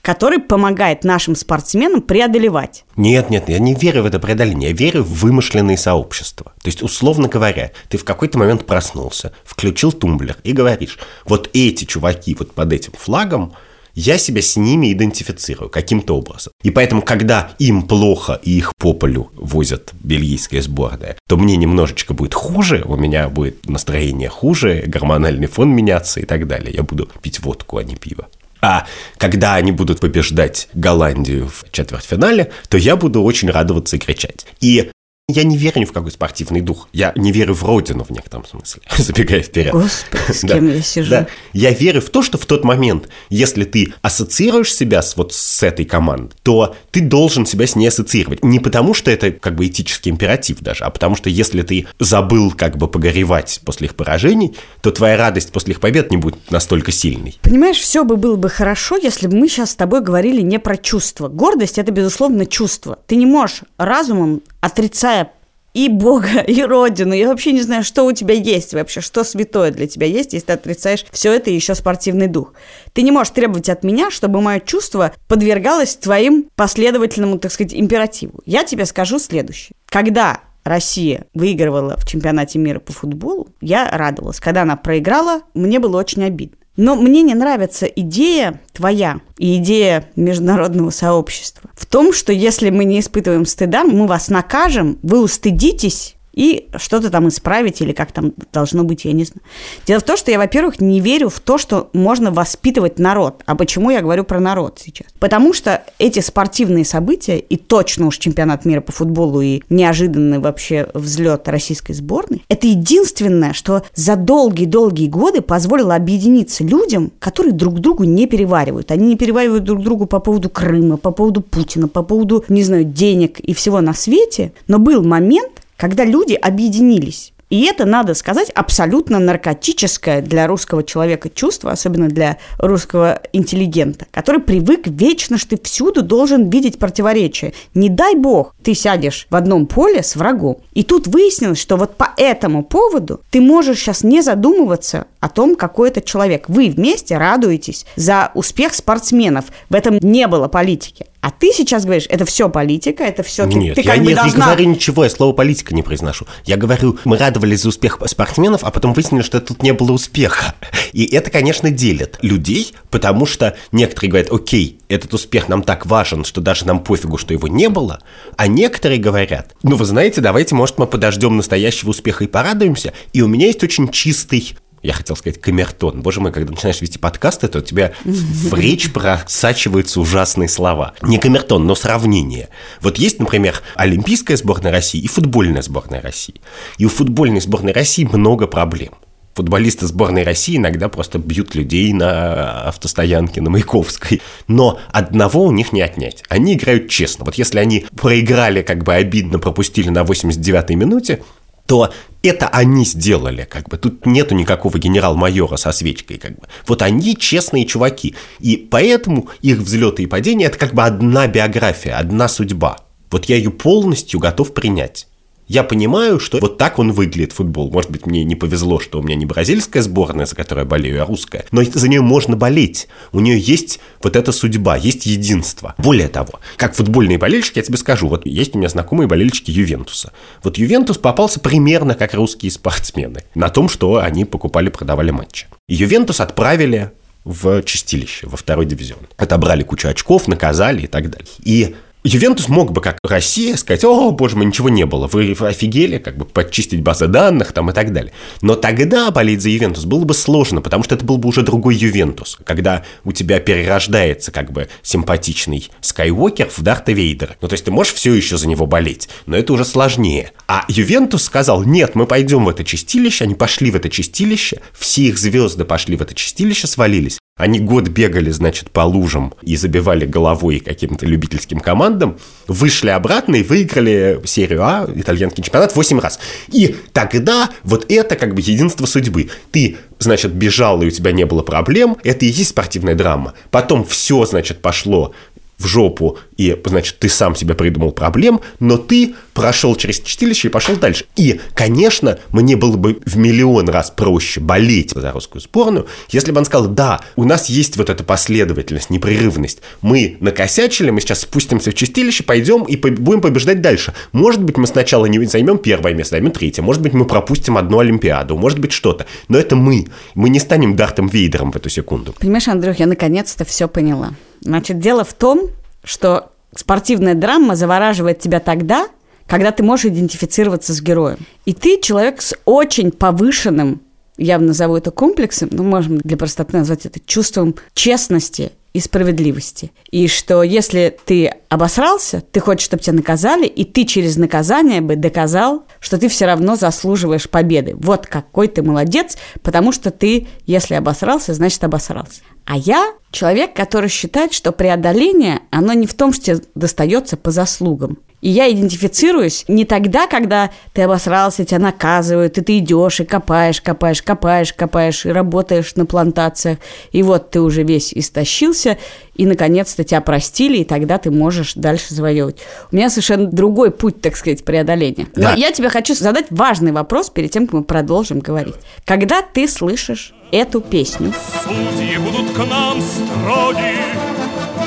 который 0.02 0.38
помогает 0.38 1.04
нашим 1.04 1.34
спортсменам 1.34 2.02
преодолевать. 2.02 2.84
Нет, 2.96 3.30
нет, 3.30 3.48
я 3.48 3.58
не 3.58 3.74
верю 3.74 4.02
в 4.02 4.06
это 4.06 4.18
преодоление, 4.18 4.70
я 4.70 4.76
верю 4.76 5.02
в 5.02 5.20
вымышленные 5.20 5.76
сообщества. 5.76 6.52
То 6.62 6.68
есть, 6.68 6.82
условно 6.82 7.28
говоря, 7.28 7.72
ты 7.88 7.98
в 7.98 8.04
какой-то 8.04 8.38
момент 8.38 8.66
проснулся, 8.66 9.32
включил 9.44 9.92
тумблер 9.92 10.36
и 10.44 10.52
говоришь, 10.52 10.98
вот 11.26 11.50
эти 11.52 11.84
чуваки 11.84 12.34
вот 12.38 12.52
под 12.52 12.72
этим 12.72 12.92
флагом, 12.92 13.52
я 13.94 14.18
себя 14.18 14.40
с 14.40 14.56
ними 14.56 14.92
идентифицирую 14.92 15.68
каким-то 15.68 16.16
образом. 16.16 16.52
И 16.62 16.70
поэтому, 16.70 17.02
когда 17.02 17.50
им 17.58 17.82
плохо 17.82 18.40
и 18.42 18.56
их 18.56 18.72
по 18.76 18.94
полю 18.94 19.30
возят 19.34 19.92
бельгийская 20.00 20.62
сборная, 20.62 21.16
то 21.28 21.36
мне 21.36 21.56
немножечко 21.56 22.14
будет 22.14 22.34
хуже, 22.34 22.82
у 22.86 22.96
меня 22.96 23.28
будет 23.28 23.68
настроение 23.68 24.28
хуже, 24.28 24.84
гормональный 24.86 25.48
фон 25.48 25.70
меняться 25.70 26.20
и 26.20 26.24
так 26.24 26.46
далее. 26.46 26.72
Я 26.72 26.82
буду 26.82 27.08
пить 27.20 27.40
водку, 27.40 27.78
а 27.78 27.84
не 27.84 27.96
пиво. 27.96 28.28
А 28.60 28.86
когда 29.16 29.54
они 29.54 29.72
будут 29.72 30.00
побеждать 30.00 30.68
Голландию 30.74 31.48
в 31.48 31.64
четвертьфинале, 31.70 32.50
то 32.68 32.76
я 32.76 32.96
буду 32.96 33.22
очень 33.22 33.50
радоваться 33.50 33.96
и 33.96 33.98
кричать. 33.98 34.46
И 34.60 34.90
я 35.30 35.44
не 35.44 35.56
верю 35.56 35.80
ни 35.80 35.84
в 35.84 35.92
какой 35.92 36.10
спортивный 36.10 36.60
дух. 36.60 36.88
Я 36.92 37.12
не 37.16 37.32
верю 37.32 37.54
в 37.54 37.64
родину 37.64 38.04
в 38.04 38.10
некотором 38.10 38.46
смысле, 38.46 38.82
забегая 38.98 39.42
вперед. 39.42 39.72
Господи, 39.72 40.32
с 40.32 40.40
кем 40.40 40.66
да, 40.66 40.74
я 40.74 40.82
сижу. 40.82 41.10
Да. 41.10 41.26
Я 41.52 41.70
верю 41.72 42.00
в 42.00 42.10
то, 42.10 42.22
что 42.22 42.38
в 42.38 42.46
тот 42.46 42.64
момент, 42.64 43.08
если 43.28 43.64
ты 43.64 43.94
ассоциируешь 44.02 44.74
себя 44.74 45.02
с, 45.02 45.16
вот 45.16 45.32
с 45.32 45.62
этой 45.62 45.84
командой, 45.84 46.34
то 46.42 46.76
ты 46.90 47.00
должен 47.00 47.46
себя 47.46 47.66
с 47.66 47.76
ней 47.76 47.88
ассоциировать. 47.88 48.44
Не 48.44 48.58
потому, 48.58 48.94
что 48.94 49.10
это 49.10 49.30
как 49.30 49.54
бы 49.54 49.66
этический 49.66 50.10
императив 50.10 50.60
даже, 50.60 50.84
а 50.84 50.90
потому 50.90 51.16
что 51.16 51.30
если 51.30 51.62
ты 51.62 51.86
забыл 51.98 52.52
как 52.52 52.76
бы 52.76 52.88
погоревать 52.88 53.60
после 53.64 53.86
их 53.86 53.94
поражений, 53.94 54.56
то 54.82 54.90
твоя 54.90 55.16
радость 55.16 55.52
после 55.52 55.72
их 55.72 55.80
побед 55.80 56.10
не 56.10 56.16
будет 56.16 56.50
настолько 56.50 56.92
сильной. 56.92 57.38
Понимаешь, 57.42 57.78
все 57.78 58.04
бы 58.04 58.16
было 58.16 58.36
бы 58.36 58.48
хорошо, 58.48 58.96
если 58.96 59.26
бы 59.26 59.36
мы 59.36 59.48
сейчас 59.48 59.70
с 59.70 59.74
тобой 59.74 60.02
говорили 60.02 60.40
не 60.40 60.58
про 60.58 60.76
чувства. 60.76 61.28
Гордость– 61.28 61.78
это, 61.78 61.92
безусловно, 61.92 62.46
чувство. 62.46 62.98
Ты 63.06 63.16
не 63.16 63.26
можешь 63.26 63.62
разумом, 63.78 64.42
отрицая 64.60 65.32
и 65.74 65.88
Бога, 65.88 66.40
и 66.46 66.62
Родину. 66.62 67.14
Я 67.14 67.28
вообще 67.28 67.52
не 67.52 67.62
знаю, 67.62 67.84
что 67.84 68.04
у 68.04 68.12
тебя 68.12 68.34
есть 68.34 68.74
вообще, 68.74 69.00
что 69.00 69.24
святое 69.24 69.70
для 69.70 69.86
тебя 69.86 70.06
есть, 70.06 70.32
если 70.32 70.46
ты 70.46 70.52
отрицаешь 70.54 71.04
все 71.12 71.32
это 71.32 71.50
и 71.50 71.54
еще 71.54 71.74
спортивный 71.74 72.26
дух. 72.26 72.54
Ты 72.92 73.02
не 73.02 73.12
можешь 73.12 73.32
требовать 73.32 73.68
от 73.68 73.84
меня, 73.84 74.10
чтобы 74.10 74.40
мое 74.40 74.60
чувство 74.60 75.12
подвергалось 75.28 75.96
твоим 75.96 76.48
последовательному, 76.56 77.38
так 77.38 77.52
сказать, 77.52 77.74
императиву. 77.74 78.40
Я 78.46 78.64
тебе 78.64 78.86
скажу 78.86 79.18
следующее. 79.18 79.76
Когда 79.86 80.40
Россия 80.64 81.26
выигрывала 81.34 81.96
в 81.96 82.06
чемпионате 82.06 82.58
мира 82.58 82.80
по 82.80 82.92
футболу, 82.92 83.48
я 83.60 83.90
радовалась. 83.90 84.40
Когда 84.40 84.62
она 84.62 84.76
проиграла, 84.76 85.42
мне 85.54 85.78
было 85.78 85.98
очень 85.98 86.24
обидно. 86.24 86.56
Но 86.80 86.96
мне 86.96 87.20
не 87.20 87.34
нравится 87.34 87.84
идея 87.84 88.58
твоя 88.72 89.20
и 89.36 89.58
идея 89.58 90.08
международного 90.16 90.88
сообщества 90.88 91.68
в 91.74 91.84
том, 91.84 92.14
что 92.14 92.32
если 92.32 92.70
мы 92.70 92.86
не 92.86 93.00
испытываем 93.00 93.44
стыда, 93.44 93.84
мы 93.84 94.06
вас 94.06 94.30
накажем, 94.30 94.98
вы 95.02 95.22
устыдитесь, 95.22 96.16
и 96.40 96.70
что-то 96.76 97.10
там 97.10 97.28
исправить, 97.28 97.82
или 97.82 97.92
как 97.92 98.12
там 98.12 98.32
должно 98.50 98.82
быть, 98.82 99.04
я 99.04 99.12
не 99.12 99.24
знаю. 99.24 99.42
Дело 99.86 100.00
в 100.00 100.04
том, 100.04 100.16
что 100.16 100.30
я, 100.30 100.38
во-первых, 100.38 100.80
не 100.80 100.98
верю 101.00 101.28
в 101.28 101.38
то, 101.38 101.58
что 101.58 101.90
можно 101.92 102.30
воспитывать 102.30 102.98
народ. 102.98 103.42
А 103.44 103.54
почему 103.54 103.90
я 103.90 104.00
говорю 104.00 104.24
про 104.24 104.40
народ 104.40 104.80
сейчас? 104.82 105.08
Потому 105.18 105.52
что 105.52 105.84
эти 105.98 106.20
спортивные 106.20 106.86
события, 106.86 107.38
и 107.38 107.58
точно 107.58 108.06
уж 108.06 108.16
чемпионат 108.16 108.64
мира 108.64 108.80
по 108.80 108.90
футболу, 108.90 109.42
и 109.42 109.60
неожиданный 109.68 110.38
вообще 110.38 110.88
взлет 110.94 111.46
российской 111.46 111.92
сборной, 111.92 112.42
это 112.48 112.66
единственное, 112.66 113.52
что 113.52 113.82
за 113.94 114.16
долгие-долгие 114.16 115.08
годы 115.08 115.42
позволило 115.42 115.94
объединиться 115.94 116.64
людям, 116.64 117.12
которые 117.18 117.52
друг 117.52 117.80
другу 117.80 118.04
не 118.04 118.26
переваривают. 118.26 118.90
Они 118.92 119.08
не 119.08 119.16
переваривают 119.16 119.64
друг 119.64 119.82
другу 119.82 120.06
по 120.06 120.20
поводу 120.20 120.48
Крыма, 120.48 120.96
по 120.96 121.10
поводу 121.10 121.42
Путина, 121.42 121.86
по 121.86 122.02
поводу, 122.02 122.46
не 122.48 122.62
знаю, 122.62 122.84
денег 122.84 123.40
и 123.40 123.52
всего 123.52 123.82
на 123.82 123.92
свете. 123.92 124.54
Но 124.68 124.78
был 124.78 125.04
момент, 125.04 125.59
когда 125.80 126.04
люди 126.04 126.34
объединились. 126.34 127.32
И 127.48 127.64
это, 127.64 127.84
надо 127.84 128.14
сказать, 128.14 128.50
абсолютно 128.50 129.18
наркотическое 129.18 130.20
для 130.22 130.46
русского 130.46 130.84
человека 130.84 131.28
чувство, 131.28 131.72
особенно 131.72 132.06
для 132.06 132.36
русского 132.58 133.20
интеллигента, 133.32 134.06
который 134.12 134.40
привык 134.40 134.86
вечно, 134.86 135.36
что 135.36 135.56
ты 135.56 135.62
всюду 135.64 136.02
должен 136.02 136.48
видеть 136.48 136.78
противоречия. 136.78 137.52
Не 137.74 137.88
дай 137.88 138.14
бог, 138.14 138.54
ты 138.62 138.74
сядешь 138.74 139.26
в 139.30 139.34
одном 139.34 139.66
поле 139.66 140.04
с 140.04 140.14
врагом. 140.14 140.58
И 140.74 140.84
тут 140.84 141.08
выяснилось, 141.08 141.58
что 141.60 141.76
вот 141.76 141.96
по 141.96 142.10
этому 142.16 142.62
поводу 142.62 143.22
ты 143.30 143.40
можешь 143.40 143.78
сейчас 143.78 144.04
не 144.04 144.22
задумываться 144.22 145.06
о 145.18 145.28
том, 145.28 145.56
какой 145.56 145.88
это 145.88 146.02
человек. 146.02 146.44
Вы 146.48 146.70
вместе 146.70 147.18
радуетесь 147.18 147.84
за 147.96 148.30
успех 148.34 148.74
спортсменов. 148.74 149.46
В 149.68 149.74
этом 149.74 149.98
не 150.00 150.28
было 150.28 150.46
политики. 150.46 151.06
А 151.20 151.30
ты 151.30 151.52
сейчас 151.52 151.84
говоришь, 151.84 152.06
это 152.08 152.24
все 152.24 152.48
политика, 152.48 153.02
это 153.02 153.22
все 153.22 153.44
Нет, 153.44 153.74
ты, 153.74 153.82
ты 153.82 153.88
я 153.88 153.98
не, 153.98 154.14
должна... 154.14 154.38
не 154.38 154.42
говорю 154.42 154.64
ничего, 154.70 155.04
я 155.04 155.10
слово 155.10 155.34
политика 155.34 155.74
не 155.74 155.82
произношу. 155.82 156.26
Я 156.46 156.56
говорю, 156.56 156.98
мы 157.04 157.18
радовались 157.18 157.60
за 157.60 157.68
успех 157.68 157.98
спортсменов, 158.06 158.64
а 158.64 158.70
потом 158.70 158.94
выяснили, 158.94 159.22
что 159.22 159.40
тут 159.40 159.62
не 159.62 159.74
было 159.74 159.92
успеха. 159.92 160.54
И 160.92 161.04
это, 161.14 161.30
конечно, 161.30 161.70
делит 161.70 162.18
людей, 162.22 162.72
потому 162.90 163.26
что 163.26 163.54
некоторые 163.70 164.10
говорят, 164.10 164.32
окей, 164.32 164.80
этот 164.88 165.12
успех 165.12 165.48
нам 165.48 165.62
так 165.62 165.84
важен, 165.84 166.24
что 166.24 166.40
даже 166.40 166.66
нам 166.66 166.82
пофигу, 166.82 167.18
что 167.18 167.34
его 167.34 167.48
не 167.48 167.68
было. 167.68 168.00
А 168.36 168.46
некоторые 168.46 168.98
говорят, 168.98 169.54
ну 169.62 169.76
вы 169.76 169.84
знаете, 169.84 170.22
давайте, 170.22 170.54
может, 170.54 170.78
мы 170.78 170.86
подождем 170.86 171.36
настоящего 171.36 171.90
успеха 171.90 172.24
и 172.24 172.28
порадуемся. 172.28 172.94
И 173.12 173.20
у 173.20 173.28
меня 173.28 173.46
есть 173.46 173.62
очень 173.62 173.90
чистый 173.90 174.56
я 174.82 174.92
хотел 174.92 175.16
сказать 175.16 175.40
камертон. 175.40 176.02
Боже 176.02 176.20
мой, 176.20 176.32
когда 176.32 176.52
начинаешь 176.52 176.80
вести 176.80 176.98
подкасты, 176.98 177.48
то 177.48 177.58
у 177.58 177.62
тебя 177.62 177.92
в 178.04 178.54
речь 178.54 178.92
просачиваются 178.92 180.00
ужасные 180.00 180.48
слова. 180.48 180.94
Не 181.02 181.18
камертон, 181.18 181.66
но 181.66 181.74
сравнение. 181.74 182.48
Вот 182.80 182.98
есть, 182.98 183.18
например, 183.18 183.60
Олимпийская 183.74 184.36
сборная 184.36 184.72
России 184.72 185.00
и 185.00 185.08
футбольная 185.08 185.62
сборная 185.62 186.00
России. 186.00 186.40
И 186.78 186.86
у 186.86 186.88
футбольной 186.88 187.40
сборной 187.40 187.72
России 187.72 188.04
много 188.04 188.46
проблем. 188.46 188.94
Футболисты 189.34 189.86
сборной 189.86 190.24
России 190.24 190.56
иногда 190.56 190.88
просто 190.88 191.18
бьют 191.18 191.54
людей 191.54 191.92
на 191.92 192.62
автостоянке 192.62 193.40
на 193.40 193.48
Маяковской. 193.48 194.20
Но 194.48 194.80
одного 194.90 195.44
у 195.44 195.52
них 195.52 195.72
не 195.72 195.82
отнять. 195.82 196.24
Они 196.28 196.54
играют 196.54 196.88
честно. 196.88 197.24
Вот 197.24 197.36
если 197.36 197.58
они 197.58 197.86
проиграли, 197.96 198.62
как 198.62 198.82
бы 198.82 198.92
обидно 198.92 199.38
пропустили 199.38 199.88
на 199.88 200.00
89-й 200.00 200.74
минуте, 200.74 201.22
то 201.70 201.92
это 202.24 202.48
они 202.48 202.84
сделали, 202.84 203.46
как 203.48 203.68
бы. 203.68 203.76
Тут 203.76 204.04
нету 204.04 204.34
никакого 204.34 204.76
генерал-майора 204.76 205.56
со 205.56 205.70
свечкой, 205.70 206.18
как 206.18 206.32
бы. 206.32 206.48
Вот 206.66 206.82
они 206.82 207.16
честные 207.16 207.64
чуваки. 207.64 208.16
И 208.40 208.56
поэтому 208.56 209.28
их 209.40 209.58
взлеты 209.58 210.02
и 210.02 210.06
падения– 210.06 210.46
это 210.46 210.58
как 210.58 210.74
бы 210.74 210.82
одна 210.82 211.28
биография, 211.28 211.96
одна 211.96 212.26
судьба. 212.26 212.78
Вот 213.12 213.26
я 213.26 213.36
ее 213.36 213.52
полностью 213.52 214.18
готов 214.18 214.52
принять. 214.52 215.06
Я 215.50 215.64
понимаю, 215.64 216.20
что 216.20 216.38
вот 216.38 216.58
так 216.58 216.78
он 216.78 216.92
выглядит, 216.92 217.32
футбол. 217.32 217.72
Может 217.72 217.90
быть, 217.90 218.06
мне 218.06 218.22
не 218.22 218.36
повезло, 218.36 218.78
что 218.78 219.00
у 219.00 219.02
меня 219.02 219.16
не 219.16 219.26
бразильская 219.26 219.82
сборная, 219.82 220.24
за 220.24 220.36
которую 220.36 220.62
я 220.64 220.68
болею, 220.68 221.02
а 221.02 221.06
русская. 221.06 221.44
Но 221.50 221.64
за 221.64 221.88
нее 221.88 222.02
можно 222.02 222.36
болеть. 222.36 222.86
У 223.10 223.18
нее 223.18 223.36
есть 223.36 223.80
вот 224.00 224.14
эта 224.14 224.30
судьба, 224.30 224.76
есть 224.76 225.06
единство. 225.06 225.74
Более 225.76 226.06
того, 226.06 226.38
как 226.56 226.76
футбольные 226.76 227.18
болельщики, 227.18 227.58
я 227.58 227.64
тебе 227.64 227.78
скажу, 227.78 228.06
вот 228.06 228.26
есть 228.26 228.54
у 228.54 228.58
меня 228.58 228.68
знакомые 228.68 229.08
болельщики 229.08 229.50
Ювентуса. 229.50 230.12
Вот 230.44 230.56
Ювентус 230.56 230.98
попался 230.98 231.40
примерно 231.40 231.96
как 231.96 232.14
русские 232.14 232.52
спортсмены 232.52 233.24
на 233.34 233.48
том, 233.48 233.68
что 233.68 233.98
они 233.98 234.24
покупали-продавали 234.24 235.10
матчи. 235.10 235.48
Ювентус 235.66 236.20
отправили 236.20 236.92
в 237.24 237.64
чистилище, 237.64 238.28
во 238.28 238.36
второй 238.36 238.66
дивизион. 238.66 239.08
Отобрали 239.16 239.64
кучу 239.64 239.88
очков, 239.88 240.28
наказали 240.28 240.82
и 240.82 240.86
так 240.86 241.10
далее. 241.10 241.28
И 241.42 241.74
Ювентус 242.02 242.48
мог 242.48 242.72
бы, 242.72 242.80
как 242.80 242.98
Россия, 243.04 243.56
сказать, 243.56 243.84
о, 243.84 244.10
боже 244.10 244.34
мой, 244.34 244.46
ничего 244.46 244.70
не 244.70 244.86
было, 244.86 245.06
вы 245.06 245.32
офигели, 245.32 245.98
как 245.98 246.16
бы 246.16 246.24
подчистить 246.24 246.82
базы 246.82 247.08
данных 247.08 247.52
там 247.52 247.68
и 247.68 247.74
так 247.74 247.92
далее. 247.92 248.12
Но 248.40 248.54
тогда 248.54 249.10
болеть 249.10 249.42
за 249.42 249.50
Ювентус 249.50 249.84
было 249.84 250.04
бы 250.04 250.14
сложно, 250.14 250.62
потому 250.62 250.82
что 250.82 250.94
это 250.94 251.04
был 251.04 251.18
бы 251.18 251.28
уже 251.28 251.42
другой 251.42 251.76
Ювентус, 251.76 252.38
когда 252.44 252.84
у 253.04 253.12
тебя 253.12 253.38
перерождается 253.38 254.32
как 254.32 254.50
бы 254.50 254.68
симпатичный 254.82 255.68
Скайуокер 255.82 256.48
в 256.48 256.62
Дарта 256.62 256.92
Вейдера. 256.92 257.36
Ну, 257.42 257.48
то 257.48 257.52
есть 257.52 257.66
ты 257.66 257.70
можешь 257.70 257.92
все 257.92 258.14
еще 258.14 258.38
за 258.38 258.48
него 258.48 258.66
болеть, 258.66 259.10
но 259.26 259.36
это 259.36 259.52
уже 259.52 259.66
сложнее. 259.66 260.32
А 260.48 260.64
Ювентус 260.68 261.24
сказал, 261.24 261.64
нет, 261.64 261.96
мы 261.96 262.06
пойдем 262.06 262.46
в 262.46 262.48
это 262.48 262.64
чистилище, 262.64 263.24
они 263.24 263.34
пошли 263.34 263.70
в 263.70 263.76
это 263.76 263.90
чистилище, 263.90 264.62
все 264.72 265.02
их 265.02 265.18
звезды 265.18 265.66
пошли 265.66 265.96
в 265.96 266.02
это 266.02 266.14
чистилище, 266.14 266.66
свалились. 266.66 267.19
Они 267.40 267.58
год 267.58 267.88
бегали, 267.88 268.30
значит, 268.30 268.70
по 268.70 268.80
лужам 268.80 269.32
и 269.42 269.56
забивали 269.56 270.04
головой 270.04 270.60
каким-то 270.60 271.06
любительским 271.06 271.60
командам, 271.60 272.18
вышли 272.46 272.90
обратно 272.90 273.36
и 273.36 273.42
выиграли 273.42 274.20
серию 274.26 274.62
А, 274.62 274.88
итальянский 274.94 275.42
чемпионат, 275.42 275.74
8 275.74 276.00
раз. 276.00 276.20
И 276.48 276.76
тогда 276.92 277.48
вот 277.64 277.90
это 277.90 278.16
как 278.16 278.34
бы 278.34 278.42
единство 278.42 278.84
судьбы. 278.84 279.30
Ты 279.50 279.78
значит, 279.98 280.32
бежал, 280.32 280.82
и 280.82 280.86
у 280.86 280.90
тебя 280.90 281.12
не 281.12 281.24
было 281.24 281.42
проблем, 281.42 281.96
это 282.02 282.24
и 282.24 282.28
есть 282.28 282.50
спортивная 282.50 282.94
драма. 282.94 283.34
Потом 283.50 283.84
все, 283.84 284.24
значит, 284.24 284.60
пошло 284.60 285.14
в 285.60 285.66
жопу, 285.66 286.18
и, 286.38 286.58
значит, 286.64 286.98
ты 286.98 287.10
сам 287.10 287.36
себе 287.36 287.54
придумал 287.54 287.92
проблем, 287.92 288.40
но 288.60 288.78
ты 288.78 289.14
прошел 289.34 289.76
через 289.76 290.00
чистилище 290.00 290.48
и 290.48 290.50
пошел 290.50 290.76
дальше. 290.76 291.04
И, 291.16 291.38
конечно, 291.54 292.18
мне 292.30 292.56
было 292.56 292.76
бы 292.76 292.98
в 293.04 293.18
миллион 293.18 293.68
раз 293.68 293.90
проще 293.90 294.40
болеть 294.40 294.92
за 294.94 295.12
русскую 295.12 295.42
сборную, 295.42 295.86
если 296.08 296.32
бы 296.32 296.38
он 296.38 296.46
сказал, 296.46 296.68
да, 296.68 297.00
у 297.14 297.24
нас 297.24 297.50
есть 297.50 297.76
вот 297.76 297.90
эта 297.90 298.02
последовательность, 298.04 298.88
непрерывность. 298.88 299.60
Мы 299.82 300.16
накосячили, 300.20 300.88
мы 300.90 301.02
сейчас 301.02 301.20
спустимся 301.20 301.70
в 301.70 301.74
чистилище, 301.74 302.24
пойдем 302.24 302.64
и 302.64 302.76
будем 302.76 303.20
побеждать 303.20 303.60
дальше. 303.60 303.92
Может 304.12 304.42
быть, 304.42 304.56
мы 304.56 304.66
сначала 304.66 305.04
не 305.06 305.22
займем 305.26 305.58
первое 305.58 305.92
место, 305.92 306.16
займем 306.16 306.32
третье. 306.32 306.62
Может 306.62 306.80
быть, 306.80 306.94
мы 306.94 307.04
пропустим 307.04 307.58
одну 307.58 307.80
Олимпиаду, 307.80 308.38
может 308.38 308.58
быть, 308.58 308.72
что-то. 308.72 309.06
Но 309.28 309.36
это 309.36 309.56
мы. 309.56 309.86
Мы 310.14 310.30
не 310.30 310.38
станем 310.38 310.74
Дартом 310.74 311.08
Вейдером 311.08 311.52
в 311.52 311.56
эту 311.56 311.68
секунду. 311.68 312.14
Понимаешь, 312.18 312.48
Андрюх, 312.48 312.78
я 312.78 312.86
наконец-то 312.86 313.44
все 313.44 313.68
поняла. 313.68 314.14
Значит, 314.40 314.78
дело 314.78 315.04
в 315.04 315.12
том, 315.14 315.50
что 315.84 316.32
спортивная 316.54 317.14
драма 317.14 317.56
завораживает 317.56 318.18
тебя 318.18 318.40
тогда, 318.40 318.88
когда 319.26 319.52
ты 319.52 319.62
можешь 319.62 319.86
идентифицироваться 319.86 320.74
с 320.74 320.82
героем. 320.82 321.18
И 321.44 321.54
ты 321.54 321.80
человек 321.80 322.20
с 322.20 322.34
очень 322.44 322.90
повышенным, 322.90 323.82
я 324.16 324.38
назову 324.38 324.76
это 324.76 324.90
комплексом, 324.90 325.48
ну, 325.52 325.62
можем 325.62 325.98
для 325.98 326.16
простоты 326.16 326.56
назвать 326.56 326.86
это 326.86 327.00
чувством 327.00 327.54
честности 327.74 328.52
и 328.72 328.80
справедливости. 328.80 329.72
И 329.90 330.06
что 330.06 330.42
если 330.42 330.96
ты 331.04 331.34
обосрался, 331.48 332.20
ты 332.20 332.40
хочешь, 332.40 332.64
чтобы 332.64 332.82
тебя 332.82 332.94
наказали, 332.94 333.46
и 333.46 333.64
ты 333.64 333.84
через 333.84 334.16
наказание 334.16 334.80
бы 334.80 334.96
доказал, 334.96 335.64
что 335.80 335.98
ты 335.98 336.08
все 336.08 336.26
равно 336.26 336.54
заслуживаешь 336.54 337.28
победы. 337.28 337.74
Вот 337.76 338.06
какой 338.06 338.46
ты 338.48 338.62
молодец, 338.62 339.16
потому 339.42 339.72
что 339.72 339.90
ты, 339.90 340.28
если 340.46 340.74
обосрался, 340.74 341.34
значит 341.34 341.62
обосрался. 341.64 342.20
А 342.44 342.56
я 342.56 342.92
человек, 343.10 343.54
который 343.54 343.88
считает, 343.88 344.32
что 344.32 344.52
преодоление, 344.52 345.40
оно 345.50 345.72
не 345.72 345.86
в 345.86 345.94
том, 345.94 346.12
что 346.12 346.24
тебе 346.24 346.40
достается 346.54 347.16
по 347.16 347.30
заслугам. 347.30 347.98
И 348.20 348.28
я 348.28 348.50
идентифицируюсь 348.50 349.44
не 349.48 349.64
тогда, 349.64 350.06
когда 350.06 350.50
ты 350.72 350.82
обосрался, 350.82 351.44
тебя 351.44 351.58
наказывают, 351.58 352.36
и 352.36 352.42
ты 352.42 352.58
идешь 352.58 353.00
и 353.00 353.04
копаешь, 353.04 353.60
копаешь, 353.60 354.02
копаешь, 354.02 354.52
копаешь, 354.52 355.06
и 355.06 355.10
работаешь 355.10 355.74
на 355.76 355.86
плантациях. 355.86 356.58
И 356.92 357.02
вот 357.02 357.30
ты 357.30 357.40
уже 357.40 357.62
весь 357.62 357.94
истощился, 357.94 358.76
и 359.14 359.26
наконец-то 359.26 359.84
тебя 359.84 360.00
простили, 360.00 360.58
и 360.58 360.64
тогда 360.64 360.98
ты 360.98 361.10
можешь 361.10 361.54
дальше 361.54 361.94
завоевывать. 361.94 362.38
У 362.70 362.76
меня 362.76 362.90
совершенно 362.90 363.26
другой 363.26 363.70
путь, 363.70 364.00
так 364.00 364.16
сказать, 364.16 364.44
преодоления. 364.44 365.06
Да. 365.14 365.30
Но 365.30 365.36
я 365.36 365.50
тебе 365.52 365.70
хочу 365.70 365.94
задать 365.94 366.26
важный 366.30 366.72
вопрос 366.72 367.10
перед 367.10 367.30
тем, 367.30 367.46
как 367.46 367.54
мы 367.54 367.64
продолжим 367.64 368.20
говорить. 368.20 368.56
Когда 368.84 369.22
ты 369.22 369.48
слышишь 369.48 370.14
эту 370.30 370.60
песню, 370.60 371.12
Судьи 371.42 371.96
будут 371.96 372.30
к 372.32 372.38
нам 372.38 372.80
строги, 372.80 373.76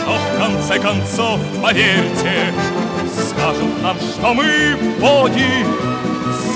но 0.05 0.17
в 0.17 0.37
конце 0.37 0.79
концов, 0.79 1.39
поверьте, 1.61 2.53
скажут 3.43 3.81
нам, 3.81 3.97
что 3.99 4.33
мы 4.33 4.77
боги, 5.01 5.65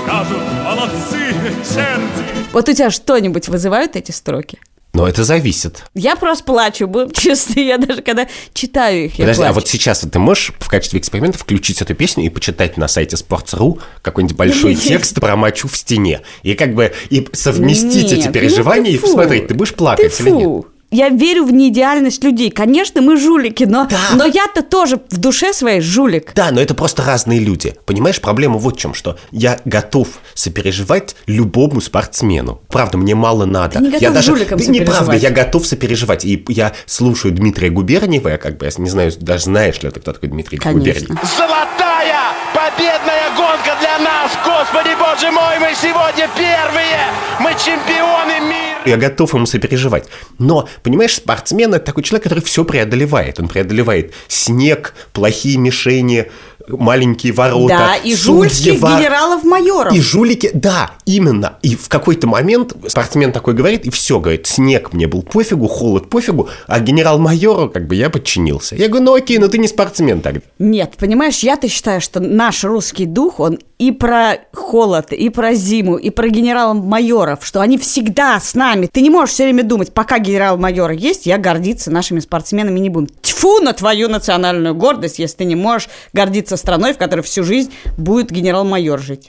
скажут 0.02 0.42
молодцы 0.64 1.34
черти. 1.62 2.48
вот 2.52 2.66
у 2.66 2.72
тебя 2.72 2.90
что-нибудь 2.90 3.48
вызывают 3.48 3.94
эти 3.96 4.10
строки? 4.10 4.58
Но 4.94 5.06
это 5.06 5.22
зависит. 5.22 5.84
Я 5.94 6.16
просто 6.16 6.44
плачу, 6.44 6.86
будем 6.86 7.10
честны. 7.12 7.60
Я 7.60 7.76
даже 7.76 8.00
когда 8.00 8.26
читаю 8.54 9.04
их, 9.04 9.18
я 9.18 9.24
Подожди, 9.24 9.40
плачу. 9.40 9.50
а 9.50 9.52
вот 9.52 9.68
сейчас 9.68 10.00
ты 10.00 10.18
можешь 10.18 10.52
в 10.58 10.68
качестве 10.68 10.98
эксперимента 10.98 11.36
включить 11.36 11.82
эту 11.82 11.94
песню 11.94 12.24
и 12.24 12.30
почитать 12.30 12.78
на 12.78 12.88
сайте 12.88 13.16
Sports.ru 13.16 13.80
какой-нибудь 14.00 14.36
большой 14.36 14.74
текст 14.74 15.20
про 15.20 15.36
мочу 15.36 15.68
в 15.68 15.76
стене. 15.76 16.22
И 16.42 16.54
как 16.54 16.74
бы 16.74 16.94
и 17.10 17.28
совместить 17.34 18.10
Нет, 18.10 18.12
эти 18.12 18.26
ну 18.28 18.32
переживания 18.32 18.92
ты 18.92 18.96
и 18.96 18.98
посмотреть, 18.98 19.48
ты 19.48 19.54
будешь 19.54 19.70
Ты 19.72 19.76
плакать 19.76 20.20
или 20.20 20.30
нет. 20.30 20.66
Я 20.90 21.10
верю 21.10 21.44
в 21.44 21.52
неидеальность 21.52 22.24
людей. 22.24 22.50
Конечно, 22.50 23.02
мы 23.02 23.18
жулики, 23.18 23.64
но, 23.64 23.86
Да. 23.90 23.98
но 24.14 24.24
я-то 24.24 24.62
тоже 24.62 25.00
в 25.10 25.18
душе 25.18 25.52
своей 25.52 25.80
жулик. 25.82 26.32
Да, 26.34 26.50
но 26.50 26.60
это 26.62 26.74
просто 26.74 27.02
разные 27.04 27.40
люди. 27.40 27.74
Понимаешь, 27.84 28.20
проблема 28.20 28.56
вот 28.58 28.76
в 28.76 28.78
чем, 28.78 28.94
что 28.94 29.18
я 29.30 29.58
готов 29.66 30.08
сопереживать 30.34 31.14
любому 31.26 31.82
спортсмену. 31.82 32.62
Правда, 32.68 32.96
мне 32.96 33.14
мало 33.14 33.44
надо. 33.44 33.74
Ты 33.78 33.84
не 33.84 33.86
готов 33.90 34.02
я 34.02 34.10
даже... 34.10 34.26
жуликам 34.32 34.58
Да 34.58 34.64
неправда, 34.64 34.92
сопереживать. 35.04 35.22
я 35.22 35.30
готов 35.30 35.66
сопереживать. 35.66 36.24
И 36.24 36.44
я 36.48 36.72
слушаю 36.86 37.34
Дмитрия 37.34 37.68
Губерниева, 37.68 38.28
я 38.28 38.38
как 38.38 38.56
бы, 38.56 38.64
я 38.66 38.72
не 38.78 38.88
знаю, 38.88 39.12
даже 39.20 39.44
знаешь 39.44 39.82
ли 39.82 39.90
ты, 39.90 40.00
кто 40.00 40.12
такой 40.14 40.30
Дмитрий 40.30 40.56
Конечно. 40.58 40.80
Губерниев. 41.08 41.18
Золотая 41.36 42.27
победная 42.68 43.30
гонка 43.36 43.76
для 43.80 43.98
нас! 43.98 44.32
Господи 44.44 44.90
боже 44.98 45.30
мой, 45.30 45.58
мы 45.58 45.74
сегодня 45.74 46.28
первые! 46.36 46.98
Мы 47.40 47.50
чемпионы 47.52 48.40
мира! 48.46 48.78
Я 48.84 48.96
готов 48.96 49.34
ему 49.34 49.46
сопереживать. 49.46 50.08
Но, 50.38 50.68
понимаешь, 50.82 51.14
спортсмен 51.14 51.74
это 51.74 51.84
такой 51.86 52.02
человек, 52.02 52.24
который 52.24 52.42
все 52.44 52.64
преодолевает. 52.64 53.38
Он 53.40 53.48
преодолевает 53.48 54.12
снег, 54.28 54.94
плохие 55.12 55.58
мишени, 55.58 56.30
маленькие 56.68 57.32
ворота. 57.32 57.76
Да, 57.76 57.96
и 57.96 58.14
жульских 58.14 58.80
ва- 58.80 58.98
генералов-майоров. 58.98 59.92
И 59.94 60.00
жулики, 60.00 60.50
да, 60.54 60.92
именно. 61.06 61.58
И 61.62 61.76
в 61.76 61.88
какой-то 61.88 62.26
момент 62.26 62.74
спортсмен 62.86 63.32
такой 63.32 63.54
говорит, 63.54 63.84
и 63.84 63.90
все, 63.90 64.20
говорит, 64.20 64.46
снег 64.46 64.92
мне 64.92 65.06
был 65.06 65.22
пофигу, 65.22 65.66
холод 65.66 66.08
пофигу, 66.08 66.48
а 66.66 66.80
генерал-майору 66.80 67.70
как 67.70 67.86
бы 67.86 67.94
я 67.94 68.10
подчинился. 68.10 68.76
Я 68.76 68.88
говорю, 68.88 69.04
ну 69.04 69.14
окей, 69.14 69.38
но 69.38 69.48
ты 69.48 69.58
не 69.58 69.68
спортсмен 69.68 70.20
тогда. 70.20 70.40
Нет, 70.58 70.94
понимаешь, 70.98 71.38
я-то 71.40 71.68
считаю, 71.68 72.00
что 72.00 72.20
наш 72.20 72.57
русский 72.64 73.06
дух, 73.06 73.40
он 73.40 73.58
и 73.78 73.92
про 73.92 74.38
холод, 74.52 75.12
и 75.12 75.28
про 75.30 75.54
зиму, 75.54 75.96
и 75.96 76.10
про 76.10 76.28
генералов-майоров, 76.28 77.44
что 77.44 77.60
они 77.60 77.78
всегда 77.78 78.40
с 78.40 78.54
нами. 78.54 78.88
Ты 78.92 79.00
не 79.00 79.10
можешь 79.10 79.34
все 79.34 79.44
время 79.44 79.62
думать, 79.62 79.92
пока 79.92 80.18
генерал-майор 80.18 80.90
есть, 80.92 81.26
я 81.26 81.38
гордиться 81.38 81.90
нашими 81.90 82.20
спортсменами 82.20 82.78
не 82.78 82.90
буду. 82.90 83.08
Тьфу 83.22 83.60
на 83.60 83.72
твою 83.72 84.08
национальную 84.08 84.74
гордость, 84.74 85.18
если 85.18 85.38
ты 85.38 85.44
не 85.44 85.56
можешь 85.56 85.88
гордиться 86.12 86.56
страной, 86.56 86.92
в 86.92 86.98
которой 86.98 87.22
всю 87.22 87.44
жизнь 87.44 87.72
будет 87.96 88.30
генерал-майор 88.30 89.00
жить. 89.00 89.28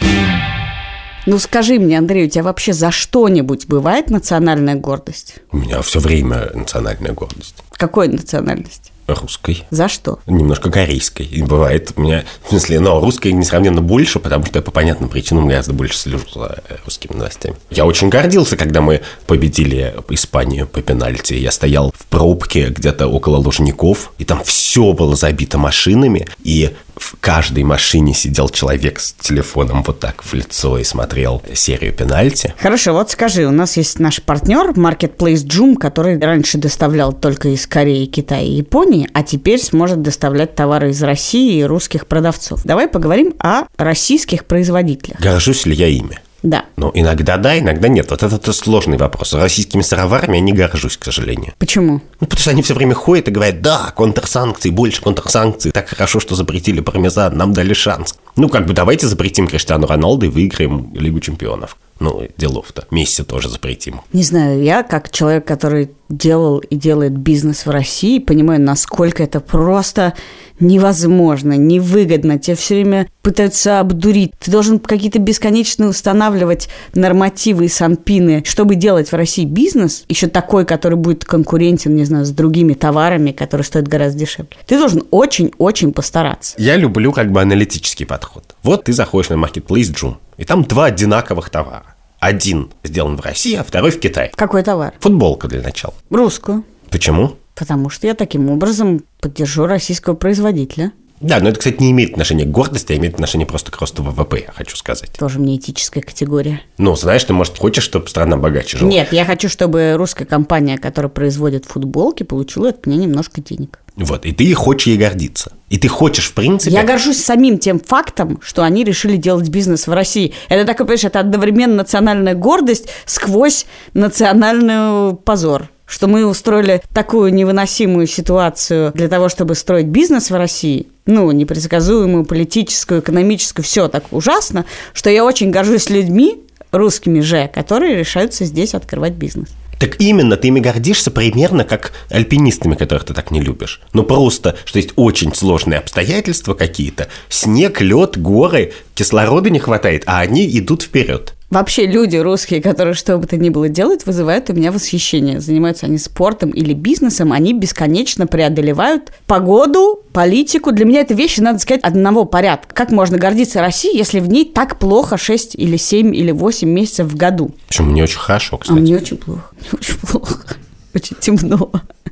Ну 1.25 1.37
скажи 1.37 1.77
мне, 1.79 1.97
Андрей, 1.97 2.25
у 2.25 2.29
тебя 2.29 2.43
вообще 2.43 2.73
за 2.73 2.91
что-нибудь 2.91 3.67
бывает 3.67 4.09
национальная 4.09 4.75
гордость? 4.75 5.35
У 5.51 5.57
меня 5.57 5.81
все 5.81 5.99
время 5.99 6.49
национальная 6.55 7.11
гордость. 7.11 7.55
Какой 7.79 8.09
национальности? 8.09 8.91
Русской. 9.07 9.63
За 9.71 9.87
что? 9.87 10.19
Немножко 10.27 10.69
корейской. 10.69 11.25
И 11.25 11.41
бывает 11.41 11.93
у 11.95 12.01
меня, 12.01 12.25
в 12.43 12.49
смысле, 12.49 12.81
но 12.81 12.99
русской 12.99 13.31
несравненно 13.31 13.81
больше, 13.81 14.19
потому 14.19 14.45
что 14.45 14.59
я 14.59 14.61
по 14.61 14.69
понятным 14.69 15.09
причинам 15.09 15.47
гораздо 15.47 15.71
больше 15.73 15.97
слежу 15.97 16.25
за 16.35 16.61
русскими 16.83 17.15
новостями. 17.15 17.55
Я 17.71 17.85
очень 17.85 18.09
гордился, 18.09 18.57
когда 18.57 18.81
мы 18.81 19.01
победили 19.27 19.95
Испанию 20.09 20.67
по 20.67 20.81
пенальти. 20.81 21.33
Я 21.35 21.51
стоял 21.51 21.91
в 21.97 22.05
пробке 22.07 22.67
где-то 22.67 23.07
около 23.07 23.37
Лужников, 23.37 24.11
и 24.17 24.25
там 24.25 24.43
все 24.43 24.91
было 24.91 25.15
забито 25.15 25.57
машинами, 25.57 26.27
и 26.43 26.75
в 26.99 27.15
каждой 27.19 27.63
машине 27.63 28.13
сидел 28.13 28.49
человек 28.49 28.99
с 28.99 29.13
телефоном 29.13 29.83
вот 29.83 29.99
так 29.99 30.21
в 30.23 30.33
лицо 30.33 30.77
и 30.77 30.83
смотрел 30.83 31.41
серию 31.53 31.93
пенальти. 31.93 32.53
Хорошо, 32.59 32.93
вот 32.93 33.09
скажи, 33.09 33.47
у 33.47 33.51
нас 33.51 33.77
есть 33.77 33.99
наш 33.99 34.21
партнер 34.21 34.71
Marketplace 34.71 35.45
Joom, 35.45 35.75
который 35.77 36.19
раньше 36.19 36.57
доставлял 36.57 37.13
только 37.13 37.49
из 37.49 37.65
Кореи, 37.69 38.05
Китая 38.05 38.41
и 38.41 38.51
Японии, 38.51 39.07
а 39.13 39.23
теперь 39.23 39.61
сможет 39.61 40.01
доставлять 40.01 40.55
товары 40.55 40.89
из 40.89 41.01
России 41.01 41.59
и 41.59 41.63
русских 41.63 42.07
продавцов. 42.07 42.63
Давай 42.65 42.87
поговорим 42.87 43.33
о 43.39 43.63
российских 43.77 44.45
производителях. 44.45 45.19
Горжусь 45.21 45.65
ли 45.65 45.75
я 45.75 45.87
ими? 45.87 46.19
Да. 46.41 46.65
Ну, 46.77 46.91
иногда 46.93 47.37
да, 47.37 47.59
иногда 47.59 47.87
нет. 47.87 48.11
Вот 48.11 48.23
это 48.23 48.53
сложный 48.53 48.97
вопрос. 48.97 49.33
Российскими 49.33 49.81
сыроварами 49.81 50.37
я 50.37 50.41
не 50.41 50.53
горжусь, 50.53 50.97
к 50.97 51.03
сожалению. 51.03 51.53
Почему? 51.59 52.01
Ну, 52.19 52.27
потому 52.27 52.39
что 52.39 52.51
они 52.51 52.61
все 52.61 52.73
время 52.73 52.95
ходят 52.95 53.27
и 53.27 53.31
говорят, 53.31 53.61
да, 53.61 53.91
контрсанкции, 53.95 54.69
больше 54.69 55.01
контрсанкций, 55.01 55.71
так 55.71 55.89
хорошо, 55.89 56.19
что 56.19 56.35
запретили 56.35 56.79
пармезан, 56.79 57.37
нам 57.37 57.53
дали 57.53 57.73
шанс. 57.73 58.15
Ну, 58.35 58.47
как 58.47 58.65
бы 58.65 58.73
давайте 58.73 59.07
запретим 59.07 59.47
Криштиану 59.47 59.87
Роналду 59.87 60.27
и 60.27 60.29
выиграем 60.29 60.93
Лигу 60.93 61.19
чемпионов. 61.19 61.77
Ну, 61.99 62.27
делов-то. 62.37 62.85
Месси 62.91 63.23
тоже 63.23 63.49
запретим. 63.49 64.01
Не 64.13 64.23
знаю, 64.23 64.63
я 64.63 64.83
как 64.83 65.11
человек, 65.11 65.45
который 65.45 65.91
делал 66.07 66.59
и 66.59 66.75
делает 66.75 67.17
бизнес 67.17 67.65
в 67.65 67.69
России, 67.69 68.19
понимаю, 68.19 68.61
насколько 68.61 69.21
это 69.23 69.39
просто 69.39 70.13
невозможно, 70.59 71.53
невыгодно. 71.53 72.39
Тебя 72.39 72.55
все 72.55 72.75
время 72.75 73.07
пытаются 73.29 73.79
обдурить. 73.79 74.33
Ты 74.39 74.49
должен 74.49 74.79
какие-то 74.79 75.19
бесконечные 75.19 75.89
устанавливать 75.89 76.67
нормативы 76.95 77.65
и 77.65 77.67
санпины, 77.67 78.41
чтобы 78.43 78.73
делать 78.73 79.11
в 79.11 79.15
России 79.15 79.45
бизнес, 79.45 80.03
еще 80.09 80.25
такой, 80.25 80.65
который 80.65 80.97
будет 80.97 81.25
конкурентен, 81.25 81.95
не 81.95 82.05
знаю, 82.05 82.25
с 82.25 82.31
другими 82.31 82.73
товарами, 82.73 83.31
которые 83.31 83.65
стоят 83.65 83.87
гораздо 83.87 84.21
дешевле. 84.21 84.49
Ты 84.65 84.79
должен 84.79 85.03
очень-очень 85.11 85.93
постараться. 85.93 86.55
Я 86.57 86.75
люблю 86.75 87.11
как 87.11 87.31
бы 87.31 87.39
аналитический 87.39 88.07
подход. 88.07 88.55
Вот 88.63 88.85
ты 88.85 88.93
заходишь 88.93 89.29
на 89.29 89.35
Marketplace 89.35 89.93
Joom, 89.93 90.15
и 90.37 90.43
там 90.43 90.63
два 90.63 90.85
одинаковых 90.85 91.51
товара. 91.51 91.95
Один 92.19 92.71
сделан 92.83 93.15
в 93.15 93.21
России, 93.21 93.53
а 93.53 93.63
второй 93.63 93.91
в 93.91 93.99
Китае. 93.99 94.31
Какой 94.35 94.63
товар? 94.63 94.95
Футболка 95.01 95.47
для 95.47 95.61
начала. 95.61 95.93
Русскую. 96.09 96.63
Почему? 96.89 97.35
Потому 97.53 97.91
что 97.91 98.07
я 98.07 98.15
таким 98.15 98.49
образом 98.49 99.03
поддержу 99.21 99.67
российского 99.67 100.15
производителя. 100.15 100.93
Да, 101.21 101.39
но 101.39 101.49
это, 101.49 101.59
кстати, 101.59 101.77
не 101.81 101.91
имеет 101.91 102.11
отношения 102.11 102.45
к 102.45 102.51
гордости, 102.51 102.93
а 102.93 102.97
имеет 102.97 103.15
отношение 103.15 103.45
просто 103.45 103.71
к 103.71 103.77
росту 103.79 104.03
ВВП, 104.03 104.43
я 104.47 104.53
хочу 104.53 104.75
сказать. 104.77 105.11
Тоже 105.17 105.39
мне 105.39 105.57
этическая 105.57 106.01
категория. 106.01 106.61
Ну, 106.77 106.95
знаешь, 106.95 107.23
ты, 107.23 107.33
может, 107.33 107.57
хочешь, 107.57 107.83
чтобы 107.83 108.07
страна 108.07 108.37
богаче 108.37 108.77
жила? 108.77 108.89
Нет, 108.89 109.11
я 109.11 109.25
хочу, 109.25 109.49
чтобы 109.49 109.95
русская 109.97 110.25
компания, 110.25 110.77
которая 110.77 111.09
производит 111.09 111.65
футболки, 111.65 112.23
получила 112.23 112.69
от 112.69 112.85
меня 112.85 112.97
немножко 112.97 113.41
денег. 113.41 113.79
Вот, 113.95 114.25
и 114.25 114.31
ты 114.31 114.53
хочешь 114.53 114.87
ей 114.87 114.97
гордиться. 114.97 115.51
И 115.69 115.77
ты 115.77 115.89
хочешь, 115.89 116.29
в 116.29 116.33
принципе... 116.33 116.73
Я 116.73 116.83
горжусь 116.83 117.21
самим 117.21 117.59
тем 117.59 117.79
фактом, 117.79 118.39
что 118.41 118.63
они 118.63 118.83
решили 118.83 119.17
делать 119.17 119.49
бизнес 119.49 119.87
в 119.87 119.93
России. 119.93 120.33
Это 120.47 120.65
такой, 120.65 120.85
понимаешь, 120.85 121.03
это 121.03 121.19
одновременно 121.19 121.75
национальная 121.75 122.33
гордость 122.33 122.87
сквозь 123.05 123.65
национальный 123.93 125.15
позор. 125.15 125.69
Что 125.89 126.07
мы 126.07 126.23
устроили 126.25 126.83
такую 126.93 127.33
невыносимую 127.33 128.05
ситуацию 128.05 128.91
для 128.93 129.07
того, 129.07 129.27
чтобы 129.27 129.55
строить 129.55 129.87
бизнес 129.87 130.29
в 130.29 130.35
России, 130.35 130.87
ну, 131.07 131.31
непредсказуемую, 131.31 132.25
политическую, 132.25 133.01
экономическую, 133.01 133.65
все 133.65 133.87
так 133.87 134.03
ужасно, 134.11 134.65
что 134.93 135.09
я 135.09 135.25
очень 135.25 135.49
горжусь 135.49 135.89
людьми, 135.89 136.43
русскими 136.71 137.21
же, 137.21 137.49
которые 137.51 137.95
решаются 137.95 138.45
здесь 138.45 138.75
открывать 138.75 139.13
бизнес. 139.13 139.49
Так 139.79 139.99
именно, 139.99 140.37
ты 140.37 140.49
ими 140.49 140.59
гордишься 140.59 141.09
примерно 141.09 141.63
как 141.63 141.93
альпинистами, 142.09 142.75
которых 142.75 143.05
ты 143.05 143.15
так 143.15 143.31
не 143.31 143.41
любишь. 143.41 143.81
Ну 143.93 144.03
просто, 144.03 144.57
что 144.65 144.77
есть 144.77 144.91
очень 144.95 145.33
сложные 145.33 145.79
обстоятельства 145.79 146.53
какие-то. 146.53 147.07
Снег, 147.29 147.81
лед, 147.81 148.15
горы, 148.17 148.73
кислорода 148.93 149.49
не 149.49 149.59
хватает, 149.59 150.03
а 150.05 150.19
они 150.19 150.45
идут 150.59 150.83
вперед. 150.83 151.33
Вообще 151.49 151.87
люди 151.87 152.15
русские, 152.15 152.61
которые 152.61 152.93
что 152.93 153.17
бы 153.17 153.25
то 153.25 153.35
ни 153.35 153.49
было 153.49 153.69
делают, 153.69 154.05
вызывают 154.05 154.49
у 154.51 154.53
меня 154.53 154.71
восхищение. 154.71 155.39
Занимаются 155.39 155.87
они 155.87 155.97
спортом 155.97 156.51
или 156.51 156.73
бизнесом, 156.73 157.31
они 157.31 157.53
бесконечно 157.53 158.27
преодолевают 158.27 159.11
погоду, 159.25 160.03
политику. 160.13 160.71
Для 160.71 160.85
меня 160.85 161.01
это 161.01 161.15
вещи, 161.15 161.39
надо 161.39 161.57
сказать, 161.57 161.81
одного 161.81 162.25
порядка. 162.25 162.75
Как 162.75 162.91
можно 162.91 163.17
гордиться 163.17 163.61
Россией, 163.61 163.97
если 163.97 164.19
в 164.19 164.29
ней 164.29 164.45
так 164.45 164.77
плохо 164.77 165.17
6 165.17 165.55
или 165.55 165.75
7 165.77 166.15
или 166.15 166.29
8 166.31 166.69
месяцев 166.69 167.07
в 167.07 167.15
году? 167.15 167.51
Причем 167.67 167.91
мне 167.91 168.03
очень 168.03 168.19
хорошо, 168.19 168.57
А 168.57 168.59
кстати. 168.59 168.77
мне 168.77 168.95
очень 168.95 169.17
плохо. 169.17 169.43
Мне 169.59 169.69
очень 169.73 169.95
плохо. 169.95 170.55
очень 170.93 171.15
темно. 171.19 171.71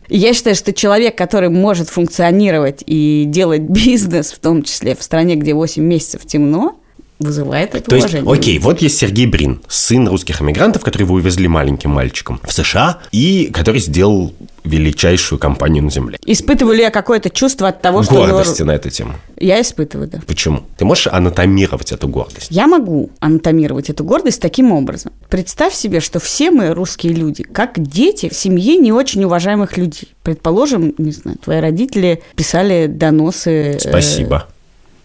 Я 0.09 0.33
считаю, 0.33 0.55
что 0.55 0.73
человек, 0.73 1.15
который 1.17 1.49
может 1.49 1.89
функционировать 1.89 2.81
и 2.85 3.25
делать 3.27 3.61
бизнес, 3.61 4.31
в 4.31 4.39
том 4.39 4.63
числе 4.63 4.95
в 4.95 5.03
стране, 5.03 5.35
где 5.35 5.53
8 5.53 5.83
месяцев 5.83 6.25
темно, 6.25 6.79
вызывает 7.19 7.75
это 7.75 7.89
То 7.89 7.95
есть, 7.95 8.07
уважение. 8.09 8.33
окей, 8.33 8.59
вот 8.59 8.81
есть 8.81 8.97
Сергей 8.97 9.25
Брин, 9.25 9.61
сын 9.67 10.07
русских 10.07 10.41
эмигрантов, 10.41 10.83
который 10.83 11.03
вы 11.03 11.15
увезли 11.15 11.47
маленьким 11.47 11.91
мальчиком 11.91 12.39
в 12.43 12.53
США, 12.53 12.99
и 13.11 13.49
который 13.53 13.79
сделал 13.81 14.33
величайшую 14.63 15.39
компанию 15.39 15.83
на 15.83 15.89
Земле. 15.89 16.17
Испытываю 16.25 16.75
ли 16.75 16.81
я 16.83 16.91
какое-то 16.91 17.29
чувство 17.29 17.69
от 17.69 17.81
того, 17.81 18.03
что... 18.03 18.15
у 18.15 18.17
него- 18.25 18.37
Гордости 18.37 18.63
на 18.63 18.71
эту 18.71 18.89
тему. 18.89 19.13
Я 19.39 19.61
испытываю, 19.61 20.09
да. 20.09 20.19
Почему? 20.27 20.63
Ты 20.77 20.83
можешь 20.85 21.07
анатомировать 21.07 21.91
эту 21.93 22.07
гордость? 22.09 22.47
Я 22.49 22.67
могу 22.67 23.09
анатомировать 23.19 23.89
эту 23.89 24.03
гордость 24.03 24.41
таким 24.41 24.71
образом. 24.73 25.13
Представь 25.29 25.73
себе, 25.73 26.01
что 26.01 26.19
все 26.19 26.51
мы 26.51 26.73
русские 26.73 27.13
люди, 27.13 27.43
как 27.43 27.79
дети 27.81 28.27
в 28.29 28.33
семье 28.35 28.75
не 28.77 28.91
очень 28.91 29.23
уважаемых 29.23 29.77
людей. 29.77 30.09
Предположим, 30.23 30.93
не 30.97 31.11
знаю, 31.11 31.37
твои 31.37 31.59
родители 31.61 32.21
писали 32.35 32.87
доносы... 32.87 33.75
э, 33.75 33.79
Спасибо. 33.79 34.47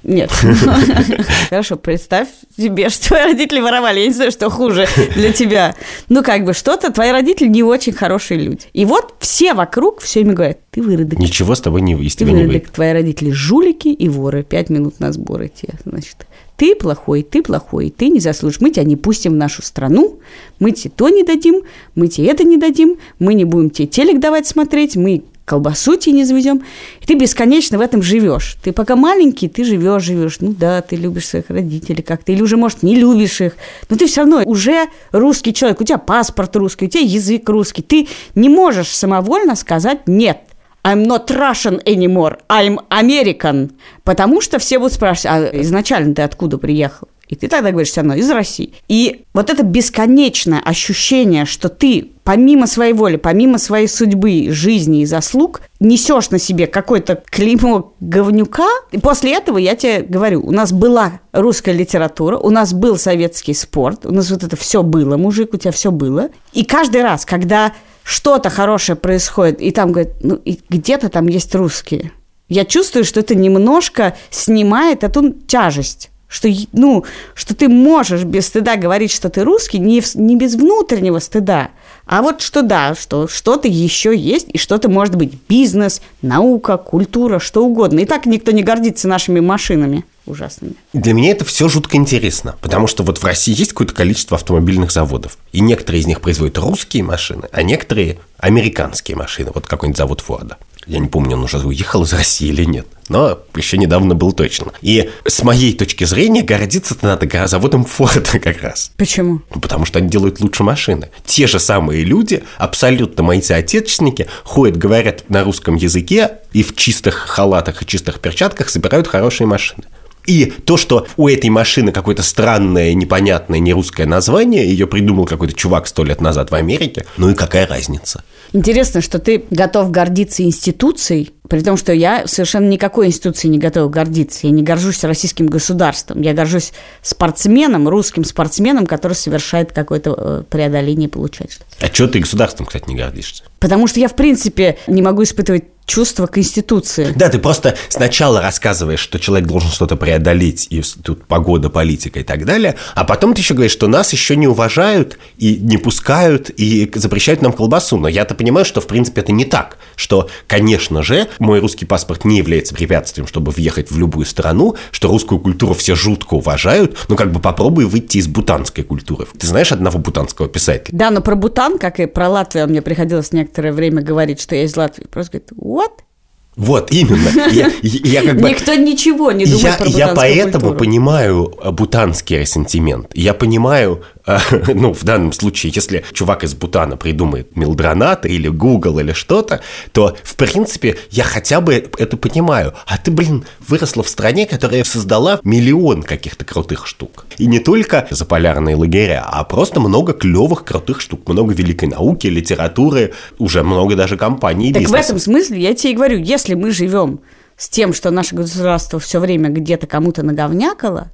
Нет. 0.04 0.30
Хорошо, 1.48 1.76
представь 1.76 2.28
себе, 2.56 2.88
что 2.88 3.08
твои 3.08 3.24
родители 3.24 3.60
воровали. 3.60 4.00
Я 4.00 4.06
не 4.08 4.12
знаю, 4.12 4.32
что 4.32 4.50
хуже 4.50 4.88
для 5.14 5.32
тебя. 5.32 5.74
Ну, 6.08 6.22
как 6.22 6.44
бы 6.44 6.54
что-то, 6.54 6.92
твои 6.92 7.10
родители 7.12 7.48
не 7.48 7.62
очень 7.62 7.92
хорошие 7.92 8.40
люди. 8.40 8.66
И 8.72 8.84
вот 8.84 9.14
все 9.20 9.54
вокруг 9.54 10.00
все 10.00 10.22
им 10.22 10.34
говорят, 10.34 10.58
ты 10.70 10.82
выродок. 10.82 11.18
Ничего 11.18 11.54
с 11.54 11.60
тобой 11.60 11.82
не, 11.82 11.94
из 11.94 12.16
тебя 12.16 12.32
не 12.32 12.44
выйдет. 12.44 12.72
твои 12.72 12.92
родители 12.92 13.30
жулики 13.30 13.88
и 13.88 14.08
воры. 14.08 14.42
Пять 14.42 14.70
минут 14.70 14.98
на 14.98 15.12
сборы 15.12 15.48
тебе, 15.48 15.74
значит. 15.84 16.26
Ты 16.56 16.74
плохой, 16.74 17.22
ты 17.22 17.42
плохой, 17.42 17.90
ты 17.90 18.08
не 18.08 18.20
заслужишь. 18.20 18.60
Мы 18.60 18.70
тебя 18.70 18.84
не 18.84 18.96
пустим 18.96 19.32
в 19.32 19.36
нашу 19.36 19.62
страну, 19.62 20.20
мы 20.58 20.72
тебе 20.72 20.92
то 20.94 21.08
не 21.08 21.22
дадим, 21.22 21.62
мы 21.94 22.08
тебе 22.08 22.28
это 22.28 22.44
не 22.44 22.56
дадим, 22.56 22.98
мы 23.18 23.34
не 23.34 23.44
будем 23.44 23.70
тебе 23.70 23.88
телек 23.88 24.20
давать 24.20 24.46
смотреть, 24.46 24.94
мы 24.94 25.24
колбасу 25.44 25.96
тебе 25.96 26.16
не 26.16 26.24
завезем. 26.24 26.62
И 27.00 27.06
ты 27.06 27.14
бесконечно 27.14 27.78
в 27.78 27.80
этом 27.80 28.02
живешь. 28.02 28.56
Ты 28.62 28.72
пока 28.72 28.96
маленький, 28.96 29.48
ты 29.48 29.64
живешь, 29.64 30.02
живешь. 30.02 30.38
Ну 30.40 30.52
да, 30.52 30.80
ты 30.80 30.96
любишь 30.96 31.26
своих 31.26 31.50
родителей 31.50 32.02
как-то, 32.02 32.32
или 32.32 32.42
уже, 32.42 32.56
может, 32.56 32.82
не 32.82 32.94
любишь 32.94 33.40
их, 33.40 33.56
но 33.88 33.96
ты 33.96 34.06
все 34.06 34.22
равно 34.22 34.42
уже 34.44 34.86
русский 35.10 35.52
человек, 35.52 35.80
у 35.80 35.84
тебя 35.84 35.98
паспорт 35.98 36.54
русский, 36.56 36.86
у 36.86 36.88
тебя 36.88 37.04
язык 37.04 37.48
русский. 37.48 37.82
Ты 37.82 38.08
не 38.34 38.48
можешь 38.48 38.88
самовольно 38.88 39.56
сказать 39.56 40.06
«нет». 40.06 40.38
I'm 40.84 41.06
not 41.06 41.28
Russian 41.28 41.82
anymore, 41.84 42.38
I'm 42.48 42.78
American. 42.90 43.70
Потому 44.02 44.40
что 44.40 44.58
все 44.58 44.80
будут 44.80 44.94
спрашивать, 44.94 45.26
а 45.26 45.60
изначально 45.60 46.12
ты 46.12 46.22
откуда 46.22 46.58
приехал? 46.58 47.08
И 47.32 47.34
ты 47.34 47.48
тогда 47.48 47.70
говоришь 47.70 47.88
все 47.88 48.02
равно 48.02 48.14
из 48.14 48.30
России. 48.30 48.74
И 48.88 49.24
вот 49.32 49.48
это 49.48 49.62
бесконечное 49.62 50.60
ощущение, 50.60 51.46
что 51.46 51.70
ты 51.70 52.10
помимо 52.24 52.66
своей 52.66 52.92
воли, 52.92 53.16
помимо 53.16 53.56
своей 53.56 53.88
судьбы, 53.88 54.48
жизни 54.50 55.00
и 55.00 55.06
заслуг, 55.06 55.62
несешь 55.80 56.28
на 56.28 56.38
себе 56.38 56.66
какое-то 56.66 57.22
клеймо 57.24 57.94
говнюка. 58.00 58.68
И 58.90 58.98
после 58.98 59.34
этого 59.34 59.56
я 59.56 59.76
тебе 59.76 60.02
говорю, 60.02 60.42
у 60.46 60.50
нас 60.50 60.74
была 60.74 61.20
русская 61.32 61.72
литература, 61.72 62.36
у 62.36 62.50
нас 62.50 62.74
был 62.74 62.98
советский 62.98 63.54
спорт, 63.54 64.04
у 64.04 64.12
нас 64.12 64.30
вот 64.30 64.42
это 64.42 64.56
все 64.56 64.82
было, 64.82 65.16
мужик, 65.16 65.54
у 65.54 65.56
тебя 65.56 65.72
все 65.72 65.90
было. 65.90 66.28
И 66.52 66.66
каждый 66.66 67.00
раз, 67.00 67.24
когда 67.24 67.72
что-то 68.02 68.50
хорошее 68.50 68.96
происходит, 68.96 69.62
и 69.62 69.70
там 69.70 69.92
говорят, 69.92 70.22
ну, 70.22 70.38
где-то 70.68 71.08
там 71.08 71.28
есть 71.28 71.54
русские. 71.54 72.12
Я 72.50 72.66
чувствую, 72.66 73.06
что 73.06 73.20
это 73.20 73.34
немножко 73.34 74.18
снимает 74.28 75.02
эту 75.02 75.30
тяжесть. 75.32 76.10
Что, 76.32 76.48
ну, 76.72 77.04
что 77.34 77.54
ты 77.54 77.68
можешь 77.68 78.24
без 78.24 78.46
стыда 78.46 78.76
говорить, 78.76 79.12
что 79.12 79.28
ты 79.28 79.44
русский, 79.44 79.78
не, 79.78 80.02
не 80.14 80.34
без 80.34 80.54
внутреннего 80.54 81.18
стыда, 81.18 81.68
а 82.06 82.22
вот 82.22 82.40
что 82.40 82.62
да, 82.62 82.94
что 82.94 83.28
что-то 83.28 83.68
еще 83.68 84.16
есть, 84.16 84.46
и 84.50 84.56
что-то 84.56 84.88
может 84.88 85.14
быть 85.14 85.34
бизнес, 85.46 86.00
наука, 86.22 86.78
культура, 86.78 87.38
что 87.38 87.62
угодно. 87.62 88.00
И 88.00 88.06
так 88.06 88.24
никто 88.24 88.50
не 88.50 88.62
гордится 88.62 89.08
нашими 89.08 89.40
машинами 89.40 90.06
ужасными. 90.24 90.72
Для 90.94 91.12
меня 91.12 91.32
это 91.32 91.44
все 91.44 91.68
жутко 91.68 91.98
интересно, 91.98 92.56
потому 92.62 92.86
что 92.86 93.02
вот 93.02 93.18
в 93.18 93.24
России 93.24 93.54
есть 93.54 93.72
какое-то 93.72 93.92
количество 93.94 94.38
автомобильных 94.38 94.90
заводов, 94.90 95.36
и 95.52 95.60
некоторые 95.60 96.00
из 96.00 96.06
них 96.06 96.22
производят 96.22 96.56
русские 96.56 97.02
машины, 97.02 97.48
а 97.52 97.62
некоторые 97.62 98.20
американские 98.38 99.18
машины, 99.18 99.50
вот 99.54 99.66
какой-нибудь 99.66 99.98
завод 99.98 100.22
Форда. 100.22 100.56
Я 100.86 100.98
не 100.98 101.08
помню, 101.08 101.36
он 101.36 101.44
уже 101.44 101.58
уехал 101.58 102.02
из 102.02 102.12
России 102.12 102.48
или 102.48 102.64
нет, 102.64 102.86
но 103.08 103.38
еще 103.54 103.78
недавно 103.78 104.14
был 104.14 104.32
точно. 104.32 104.72
И 104.80 105.10
с 105.24 105.42
моей 105.42 105.74
точки 105.74 106.04
зрения 106.04 106.42
гордиться-то 106.42 107.06
надо 107.06 107.46
заводом 107.46 107.84
Форда 107.84 108.38
как 108.40 108.62
раз. 108.62 108.90
Почему? 108.96 109.42
Ну, 109.54 109.60
Потому 109.60 109.84
что 109.84 109.98
они 109.98 110.08
делают 110.08 110.40
лучше 110.40 110.64
машины. 110.64 111.10
Те 111.24 111.46
же 111.46 111.60
самые 111.60 112.04
люди, 112.04 112.42
абсолютно 112.58 113.22
мои 113.22 113.40
соотечественники, 113.40 114.28
ходят, 114.42 114.76
говорят 114.76 115.28
на 115.28 115.44
русском 115.44 115.76
языке 115.76 116.38
и 116.52 116.62
в 116.62 116.74
чистых 116.74 117.14
халатах 117.14 117.82
и 117.82 117.86
чистых 117.86 118.18
перчатках 118.18 118.68
собирают 118.68 119.06
хорошие 119.06 119.46
машины. 119.46 119.84
И 120.26 120.46
то, 120.46 120.76
что 120.76 121.06
у 121.16 121.28
этой 121.28 121.50
машины 121.50 121.92
какое-то 121.92 122.22
странное, 122.22 122.94
непонятное, 122.94 123.58
нерусское 123.58 124.06
название, 124.06 124.66
ее 124.66 124.86
придумал 124.86 125.26
какой-то 125.26 125.54
чувак 125.54 125.86
сто 125.86 126.04
лет 126.04 126.20
назад 126.20 126.50
в 126.50 126.54
Америке, 126.54 127.04
ну 127.16 127.30
и 127.30 127.34
какая 127.34 127.66
разница? 127.66 128.22
Интересно, 128.52 129.00
что 129.00 129.18
ты 129.18 129.44
готов 129.50 129.90
гордиться 129.90 130.42
институцией, 130.42 131.30
при 131.52 131.60
том, 131.60 131.76
что 131.76 131.92
я 131.92 132.26
совершенно 132.26 132.66
никакой 132.66 133.08
институцией 133.08 133.52
не 133.52 133.58
готова 133.58 133.86
гордиться. 133.86 134.46
Я 134.46 134.52
не 134.54 134.62
горжусь 134.62 135.04
российским 135.04 135.48
государством. 135.48 136.22
Я 136.22 136.32
горжусь 136.32 136.72
спортсменом, 137.02 137.90
русским 137.90 138.24
спортсменом, 138.24 138.86
который 138.86 139.12
совершает 139.12 139.70
какое-то 139.70 140.14
э, 140.16 140.42
преодоление, 140.48 141.10
получает 141.10 141.52
что-то. 141.52 141.66
А 141.78 141.94
что 141.94 142.08
ты 142.08 142.20
государством, 142.20 142.64
кстати, 142.64 142.88
не 142.88 142.96
гордишься? 142.96 143.44
Потому 143.60 143.86
что 143.86 144.00
я, 144.00 144.08
в 144.08 144.16
принципе, 144.16 144.78
не 144.86 145.02
могу 145.02 145.24
испытывать 145.24 145.64
чувство 145.86 146.26
к 146.26 146.38
институции. 146.38 147.12
Да, 147.16 147.28
ты 147.28 147.38
просто 147.38 147.76
сначала 147.88 148.40
рассказываешь, 148.40 149.00
что 149.00 149.18
человек 149.18 149.48
должен 149.48 149.70
что-то 149.70 149.96
преодолеть, 149.96 150.66
и 150.70 150.82
тут 151.02 151.26
погода, 151.26 151.70
политика 151.70 152.20
и 152.20 152.22
так 152.22 152.44
далее, 152.44 152.76
а 152.94 153.04
потом 153.04 153.34
ты 153.34 153.40
еще 153.40 153.54
говоришь, 153.54 153.72
что 153.72 153.88
нас 153.88 154.12
еще 154.12 154.36
не 154.36 154.46
уважают 154.46 155.18
и 155.38 155.56
не 155.56 155.78
пускают 155.78 156.50
и 156.56 156.90
запрещают 156.94 157.42
нам 157.42 157.52
колбасу. 157.52 157.96
Но 157.96 158.08
я-то 158.08 158.34
понимаю, 158.34 158.64
что 158.64 158.80
в 158.80 158.86
принципе 158.86 159.22
это 159.22 159.32
не 159.32 159.44
так, 159.44 159.78
что, 159.96 160.28
конечно 160.46 161.02
же, 161.02 161.28
мой 161.42 161.60
русский 161.60 161.84
паспорт 161.84 162.24
не 162.24 162.38
является 162.38 162.74
препятствием, 162.74 163.26
чтобы 163.26 163.52
въехать 163.52 163.90
в 163.90 163.98
любую 163.98 164.26
страну, 164.26 164.76
что 164.90 165.08
русскую 165.08 165.40
культуру 165.40 165.74
все 165.74 165.94
жутко 165.94 166.34
уважают, 166.34 166.96
ну 167.08 167.16
как 167.16 167.32
бы 167.32 167.40
попробуй 167.40 167.84
выйти 167.84 168.18
из 168.18 168.28
бутанской 168.28 168.84
культуры. 168.84 169.26
Ты 169.38 169.46
знаешь 169.46 169.72
одного 169.72 169.98
бутанского 169.98 170.48
писателя? 170.48 170.96
Да, 170.96 171.10
но 171.10 171.20
про 171.20 171.34
Бутан, 171.34 171.78
как 171.78 172.00
и 172.00 172.06
про 172.06 172.28
Латвию, 172.28 172.68
мне 172.68 172.82
приходилось 172.82 173.32
некоторое 173.32 173.72
время 173.72 174.02
говорить, 174.02 174.40
что 174.40 174.54
я 174.54 174.64
из 174.64 174.76
Латвии. 174.76 175.06
Просто 175.06 175.38
говорит, 175.38 175.52
what? 175.52 176.04
Вот, 176.54 176.92
именно. 176.92 177.30
Я, 177.50 177.70
я- 177.82 178.20
я 178.20 178.22
как 178.22 178.40
бы... 178.40 178.50
Никто 178.50 178.74
ничего 178.74 179.32
не 179.32 179.46
думает 179.46 179.62
я, 179.64 179.72
про 179.76 179.86
я 179.88 180.08
поэтому 180.08 180.52
культуру. 180.68 180.78
понимаю 180.78 181.54
э, 181.62 181.70
бутанский 181.70 182.38
ресентимент. 182.40 183.06
Я 183.14 183.32
понимаю, 183.32 184.02
э, 184.26 184.36
ну, 184.74 184.92
в 184.92 185.02
данном 185.02 185.32
случае, 185.32 185.72
если 185.74 186.04
чувак 186.12 186.44
из 186.44 186.54
Бутана 186.54 186.98
придумает 186.98 187.56
Милдронат 187.56 188.26
или 188.26 188.48
Google 188.48 188.98
или 188.98 189.12
что-то, 189.12 189.62
то, 189.92 190.14
в 190.22 190.36
принципе, 190.36 190.98
я 191.10 191.24
хотя 191.24 191.62
бы 191.62 191.72
это 191.98 192.18
понимаю. 192.18 192.74
А 192.86 192.98
ты, 192.98 193.10
блин, 193.10 193.46
выросла 193.66 194.02
в 194.02 194.08
стране, 194.10 194.44
которая 194.44 194.84
создала 194.84 195.40
миллион 195.44 196.02
каких-то 196.02 196.44
крутых 196.44 196.86
штук. 196.86 197.24
И 197.38 197.46
не 197.46 197.60
только 197.60 198.06
заполярные 198.10 198.76
лагеря, 198.76 199.24
а 199.26 199.42
просто 199.44 199.80
много 199.80 200.12
клевых 200.12 200.64
крутых 200.66 201.00
штук. 201.00 201.26
Много 201.28 201.54
великой 201.54 201.88
науки, 201.88 202.26
литературы, 202.26 203.14
уже 203.38 203.62
много 203.62 203.96
даже 203.96 204.18
компаний 204.18 204.68
и 204.68 204.72
Так 204.74 204.82
в 204.82 204.84
бизнеса. 204.84 205.04
этом 205.06 205.18
смысле 205.18 205.58
я 205.58 205.74
тебе 205.74 205.92
и 205.92 205.96
говорю, 205.96 206.18
если 206.18 206.41
мы 206.50 206.70
живем 206.70 207.20
с 207.56 207.68
тем, 207.68 207.92
что 207.92 208.10
наше 208.10 208.34
государство 208.34 208.98
все 208.98 209.18
время 209.18 209.50
где-то 209.50 209.86
кому-то 209.86 210.22
наговнякало, 210.22 211.10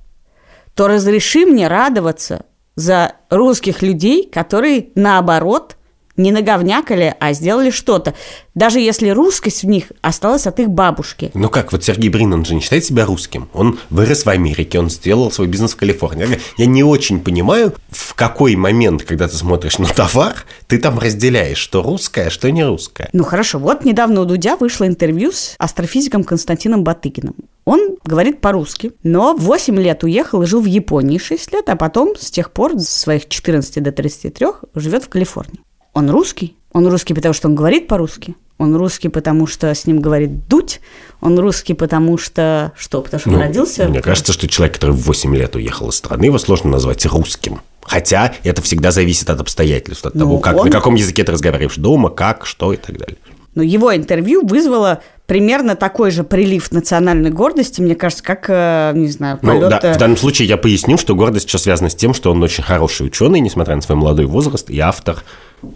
то 0.74 0.88
разреши 0.88 1.46
мне 1.46 1.68
радоваться 1.68 2.44
за 2.76 3.14
русских 3.30 3.82
людей, 3.82 4.28
которые, 4.30 4.90
наоборот, 4.94 5.77
не 6.18 6.32
наговнякали, 6.32 7.14
а 7.18 7.32
сделали 7.32 7.70
что-то. 7.70 8.14
Даже 8.54 8.80
если 8.80 9.08
русскость 9.08 9.62
в 9.62 9.66
них 9.66 9.92
осталась 10.02 10.46
от 10.46 10.58
их 10.60 10.68
бабушки. 10.68 11.30
Ну 11.34 11.48
как, 11.48 11.72
вот 11.72 11.84
Сергей 11.84 12.10
Брин, 12.10 12.32
он 12.34 12.44
же 12.44 12.54
не 12.54 12.60
считает 12.60 12.84
себя 12.84 13.06
русским. 13.06 13.48
Он 13.54 13.78
вырос 13.88 14.24
в 14.26 14.28
Америке, 14.28 14.78
он 14.80 14.90
сделал 14.90 15.30
свой 15.30 15.46
бизнес 15.46 15.72
в 15.72 15.76
Калифорнии. 15.76 16.40
Я- 16.56 16.66
не 16.66 16.82
очень 16.82 17.20
понимаю, 17.20 17.72
в 17.90 18.14
какой 18.14 18.56
момент, 18.56 19.04
когда 19.04 19.28
ты 19.28 19.36
смотришь 19.36 19.78
на 19.78 19.86
товар, 19.86 20.44
ты 20.66 20.78
там 20.78 20.98
разделяешь, 20.98 21.56
что 21.58 21.82
русское, 21.82 22.30
что 22.30 22.50
не 22.50 22.64
русское. 22.64 23.08
Ну 23.12 23.24
хорошо, 23.24 23.58
вот 23.58 23.84
недавно 23.84 24.20
у 24.20 24.24
Дудя 24.24 24.56
вышло 24.56 24.86
интервью 24.86 25.32
с 25.32 25.54
астрофизиком 25.58 26.24
Константином 26.24 26.82
Батыгиным. 26.84 27.36
Он 27.64 27.96
говорит 28.04 28.40
по-русски, 28.40 28.92
но 29.02 29.34
8 29.34 29.76
лет 29.78 30.02
уехал 30.02 30.42
и 30.42 30.46
жил 30.46 30.60
в 30.60 30.64
Японии 30.66 31.18
6 31.18 31.52
лет, 31.52 31.68
а 31.68 31.76
потом 31.76 32.14
с 32.18 32.30
тех 32.30 32.50
пор, 32.50 32.78
с 32.78 32.88
своих 32.88 33.28
14 33.28 33.82
до 33.82 33.92
33, 33.92 34.46
живет 34.74 35.04
в 35.04 35.08
Калифорнии. 35.08 35.60
Он 35.98 36.08
русский? 36.10 36.54
Он 36.72 36.86
русский, 36.86 37.12
потому 37.12 37.34
что 37.34 37.48
он 37.48 37.56
говорит 37.56 37.88
по-русски? 37.88 38.36
Он 38.58 38.76
русский, 38.76 39.08
потому 39.08 39.48
что 39.48 39.74
с 39.74 39.84
ним 39.84 40.00
говорит 40.00 40.46
Дудь? 40.48 40.80
Он 41.20 41.36
русский, 41.40 41.74
потому 41.74 42.16
что... 42.18 42.72
Что, 42.76 43.02
потому 43.02 43.20
что 43.20 43.30
он 43.30 43.34
Ну, 43.36 43.40
родился? 43.42 43.88
Мне 43.88 44.00
кажется, 44.00 44.32
что 44.32 44.46
человек, 44.46 44.76
который 44.76 44.92
в 44.92 45.00
8 45.06 45.34
лет 45.34 45.56
уехал 45.56 45.88
из 45.88 45.96
страны, 45.96 46.26
его 46.26 46.38
сложно 46.38 46.70
назвать 46.70 47.04
русским. 47.06 47.60
Хотя 47.82 48.32
это 48.44 48.62
всегда 48.62 48.92
зависит 48.92 49.28
от 49.28 49.40
обстоятельств, 49.40 50.06
от 50.06 50.14
Ну, 50.14 50.20
того, 50.20 50.38
как, 50.38 50.56
он- 50.56 50.66
на 50.66 50.72
каком 50.72 50.94
языке 50.94 51.24
ты 51.24 51.32
разговариваешь 51.32 51.76
дома, 51.76 52.10
как, 52.10 52.46
что 52.46 52.72
и 52.72 52.76
так 52.76 52.96
далее. 52.96 53.16
Но 53.56 53.64
его 53.64 53.92
интервью 53.96 54.46
вызвало 54.46 55.00
примерно 55.28 55.76
такой 55.76 56.10
же 56.10 56.24
прилив 56.24 56.72
национальной 56.72 57.30
гордости, 57.30 57.82
мне 57.82 57.94
кажется, 57.94 58.24
как, 58.24 58.46
э, 58.48 58.92
не 58.94 59.08
знаю, 59.08 59.38
Ну, 59.42 59.60
полет... 59.60 59.68
да, 59.68 59.80
э, 59.82 59.94
в 59.94 59.98
данном 59.98 60.16
случае 60.16 60.48
я 60.48 60.56
поясню, 60.56 60.96
что 60.96 61.14
гордость 61.14 61.46
еще 61.46 61.58
связана 61.58 61.90
с 61.90 61.94
тем, 61.94 62.14
что 62.14 62.32
он 62.32 62.42
очень 62.42 62.64
хороший 62.64 63.06
ученый, 63.06 63.38
несмотря 63.40 63.76
на 63.76 63.82
свой 63.82 63.96
молодой 63.98 64.24
возраст, 64.24 64.70
и 64.70 64.78
автор 64.80 65.22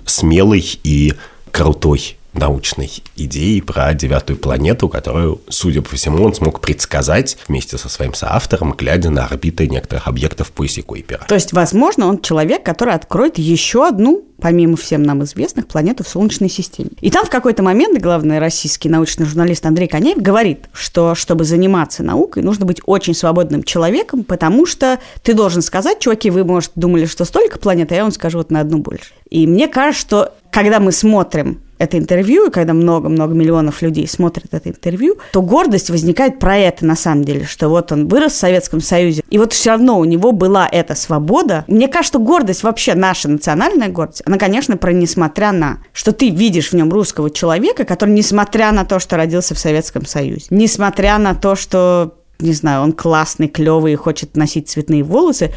смелый 0.06 0.64
и 0.82 1.12
крутой 1.50 2.16
научной 2.34 2.90
идеи 3.16 3.60
про 3.60 3.92
девятую 3.94 4.38
планету, 4.38 4.88
которую, 4.88 5.40
судя 5.48 5.82
по 5.82 5.94
всему, 5.96 6.24
он 6.24 6.34
смог 6.34 6.60
предсказать 6.60 7.36
вместе 7.48 7.78
со 7.78 7.88
своим 7.88 8.14
соавтором, 8.14 8.72
глядя 8.72 9.10
на 9.10 9.26
орбиты 9.26 9.68
некоторых 9.68 10.08
объектов 10.08 10.48
в 10.48 10.52
поясе 10.52 10.82
Куйпера. 10.82 11.24
То 11.28 11.34
есть, 11.34 11.52
возможно, 11.52 12.06
он 12.06 12.20
человек, 12.20 12.62
который 12.62 12.94
откроет 12.94 13.38
еще 13.38 13.86
одну, 13.86 14.24
помимо 14.40 14.76
всем 14.76 15.02
нам 15.02 15.22
известных, 15.24 15.68
планету 15.68 16.04
в 16.04 16.08
Солнечной 16.08 16.48
системе. 16.48 16.90
И 17.00 17.10
там 17.10 17.24
в 17.24 17.30
какой-то 17.30 17.62
момент 17.62 18.00
главный 18.00 18.38
российский 18.38 18.88
научный 18.88 19.26
журналист 19.26 19.64
Андрей 19.66 19.86
Коняев 19.86 20.18
говорит, 20.18 20.68
что 20.72 21.14
чтобы 21.14 21.44
заниматься 21.44 22.02
наукой, 22.02 22.42
нужно 22.42 22.66
быть 22.66 22.80
очень 22.86 23.14
свободным 23.14 23.62
человеком, 23.62 24.24
потому 24.24 24.66
что 24.66 24.98
ты 25.22 25.34
должен 25.34 25.62
сказать, 25.62 26.00
чуваки, 26.00 26.30
вы, 26.30 26.44
может, 26.44 26.72
думали, 26.74 27.06
что 27.06 27.24
столько 27.24 27.58
планет, 27.58 27.92
а 27.92 27.94
я 27.94 28.02
вам 28.02 28.12
скажу 28.12 28.38
вот 28.38 28.50
на 28.50 28.60
одну 28.60 28.78
больше. 28.78 29.12
И 29.30 29.46
мне 29.46 29.68
кажется, 29.68 30.02
что 30.02 30.34
когда 30.50 30.80
мы 30.80 30.92
смотрим 30.92 31.60
это 31.82 31.98
интервью, 31.98 32.46
и 32.46 32.50
когда 32.50 32.74
много-много 32.74 33.34
миллионов 33.34 33.82
людей 33.82 34.06
смотрят 34.06 34.46
это 34.52 34.68
интервью, 34.68 35.16
то 35.32 35.42
гордость 35.42 35.90
возникает 35.90 36.38
про 36.38 36.56
это 36.56 36.86
на 36.86 36.94
самом 36.94 37.24
деле, 37.24 37.44
что 37.44 37.68
вот 37.68 37.90
он 37.90 38.06
вырос 38.06 38.32
в 38.32 38.36
Советском 38.36 38.80
Союзе, 38.80 39.22
и 39.30 39.38
вот 39.38 39.52
все 39.52 39.70
равно 39.70 39.98
у 39.98 40.04
него 40.04 40.32
была 40.32 40.68
эта 40.70 40.94
свобода. 40.94 41.64
Мне 41.66 41.88
кажется, 41.88 42.18
гордость 42.18 42.62
вообще, 42.62 42.94
наша 42.94 43.28
национальная 43.28 43.88
гордость, 43.88 44.22
она, 44.24 44.38
конечно, 44.38 44.76
про 44.76 44.92
несмотря 44.92 45.50
на, 45.52 45.78
что 45.92 46.12
ты 46.12 46.30
видишь 46.30 46.70
в 46.70 46.74
нем 46.74 46.92
русского 46.92 47.30
человека, 47.30 47.84
который, 47.84 48.10
несмотря 48.10 48.70
на 48.70 48.84
то, 48.84 49.00
что 49.00 49.16
родился 49.16 49.54
в 49.54 49.58
Советском 49.58 50.06
Союзе, 50.06 50.46
несмотря 50.50 51.18
на 51.18 51.34
то, 51.34 51.56
что, 51.56 52.14
не 52.38 52.52
знаю, 52.52 52.82
он 52.82 52.92
классный, 52.92 53.48
клевый 53.48 53.94
и 53.94 53.96
хочет 53.96 54.36
носить 54.36 54.68
цветные 54.68 55.02
волосы, 55.02 55.52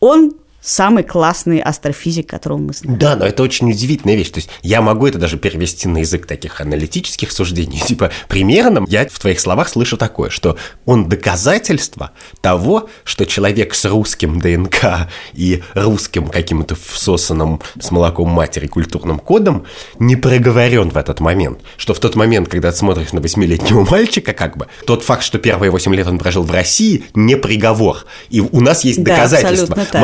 он 0.00 0.32
самый 0.60 1.02
классный 1.02 1.60
астрофизик, 1.60 2.28
которого 2.28 2.58
мы 2.58 2.72
знаем. 2.72 2.98
Да, 2.98 3.16
но 3.16 3.24
это 3.24 3.42
очень 3.42 3.70
удивительная 3.70 4.16
вещь. 4.16 4.30
То 4.30 4.38
есть 4.38 4.50
я 4.62 4.80
могу 4.80 5.06
это 5.06 5.18
даже 5.18 5.36
перевести 5.38 5.88
на 5.88 5.98
язык 5.98 6.26
таких 6.26 6.60
аналитических 6.60 7.32
суждений. 7.32 7.80
Типа, 7.86 8.10
примерно 8.28 8.84
я 8.88 9.06
в 9.08 9.18
твоих 9.18 9.40
словах 9.40 9.68
слышу 9.68 9.96
такое, 9.96 10.30
что 10.30 10.56
он 10.84 11.08
доказательство 11.08 12.12
того, 12.40 12.88
что 13.04 13.26
человек 13.26 13.74
с 13.74 13.84
русским 13.84 14.40
ДНК 14.40 15.08
и 15.32 15.62
русским 15.74 16.28
каким-то 16.28 16.74
всосанным 16.74 17.60
с 17.80 17.90
молоком 17.90 18.28
матери 18.28 18.66
культурным 18.66 19.18
кодом 19.18 19.64
не 19.98 20.16
проговорен 20.16 20.90
в 20.90 20.96
этот 20.96 21.20
момент. 21.20 21.60
Что 21.76 21.94
в 21.94 22.00
тот 22.00 22.16
момент, 22.16 22.48
когда 22.48 22.70
ты 22.70 22.76
смотришь 22.76 23.12
на 23.12 23.20
восьмилетнего 23.20 23.84
мальчика, 23.90 24.32
как 24.32 24.56
бы, 24.56 24.66
тот 24.86 25.02
факт, 25.02 25.22
что 25.22 25.38
первые 25.38 25.70
восемь 25.70 25.94
лет 25.94 26.06
он 26.06 26.18
прожил 26.18 26.42
в 26.42 26.50
России, 26.50 27.04
не 27.14 27.36
приговор. 27.36 28.04
И 28.28 28.40
у 28.40 28.60
нас 28.60 28.84
есть 28.84 29.02
Да, 29.02 29.16
доказательства. 29.16 29.74
абсолютно 29.74 29.84
так. 29.86 30.00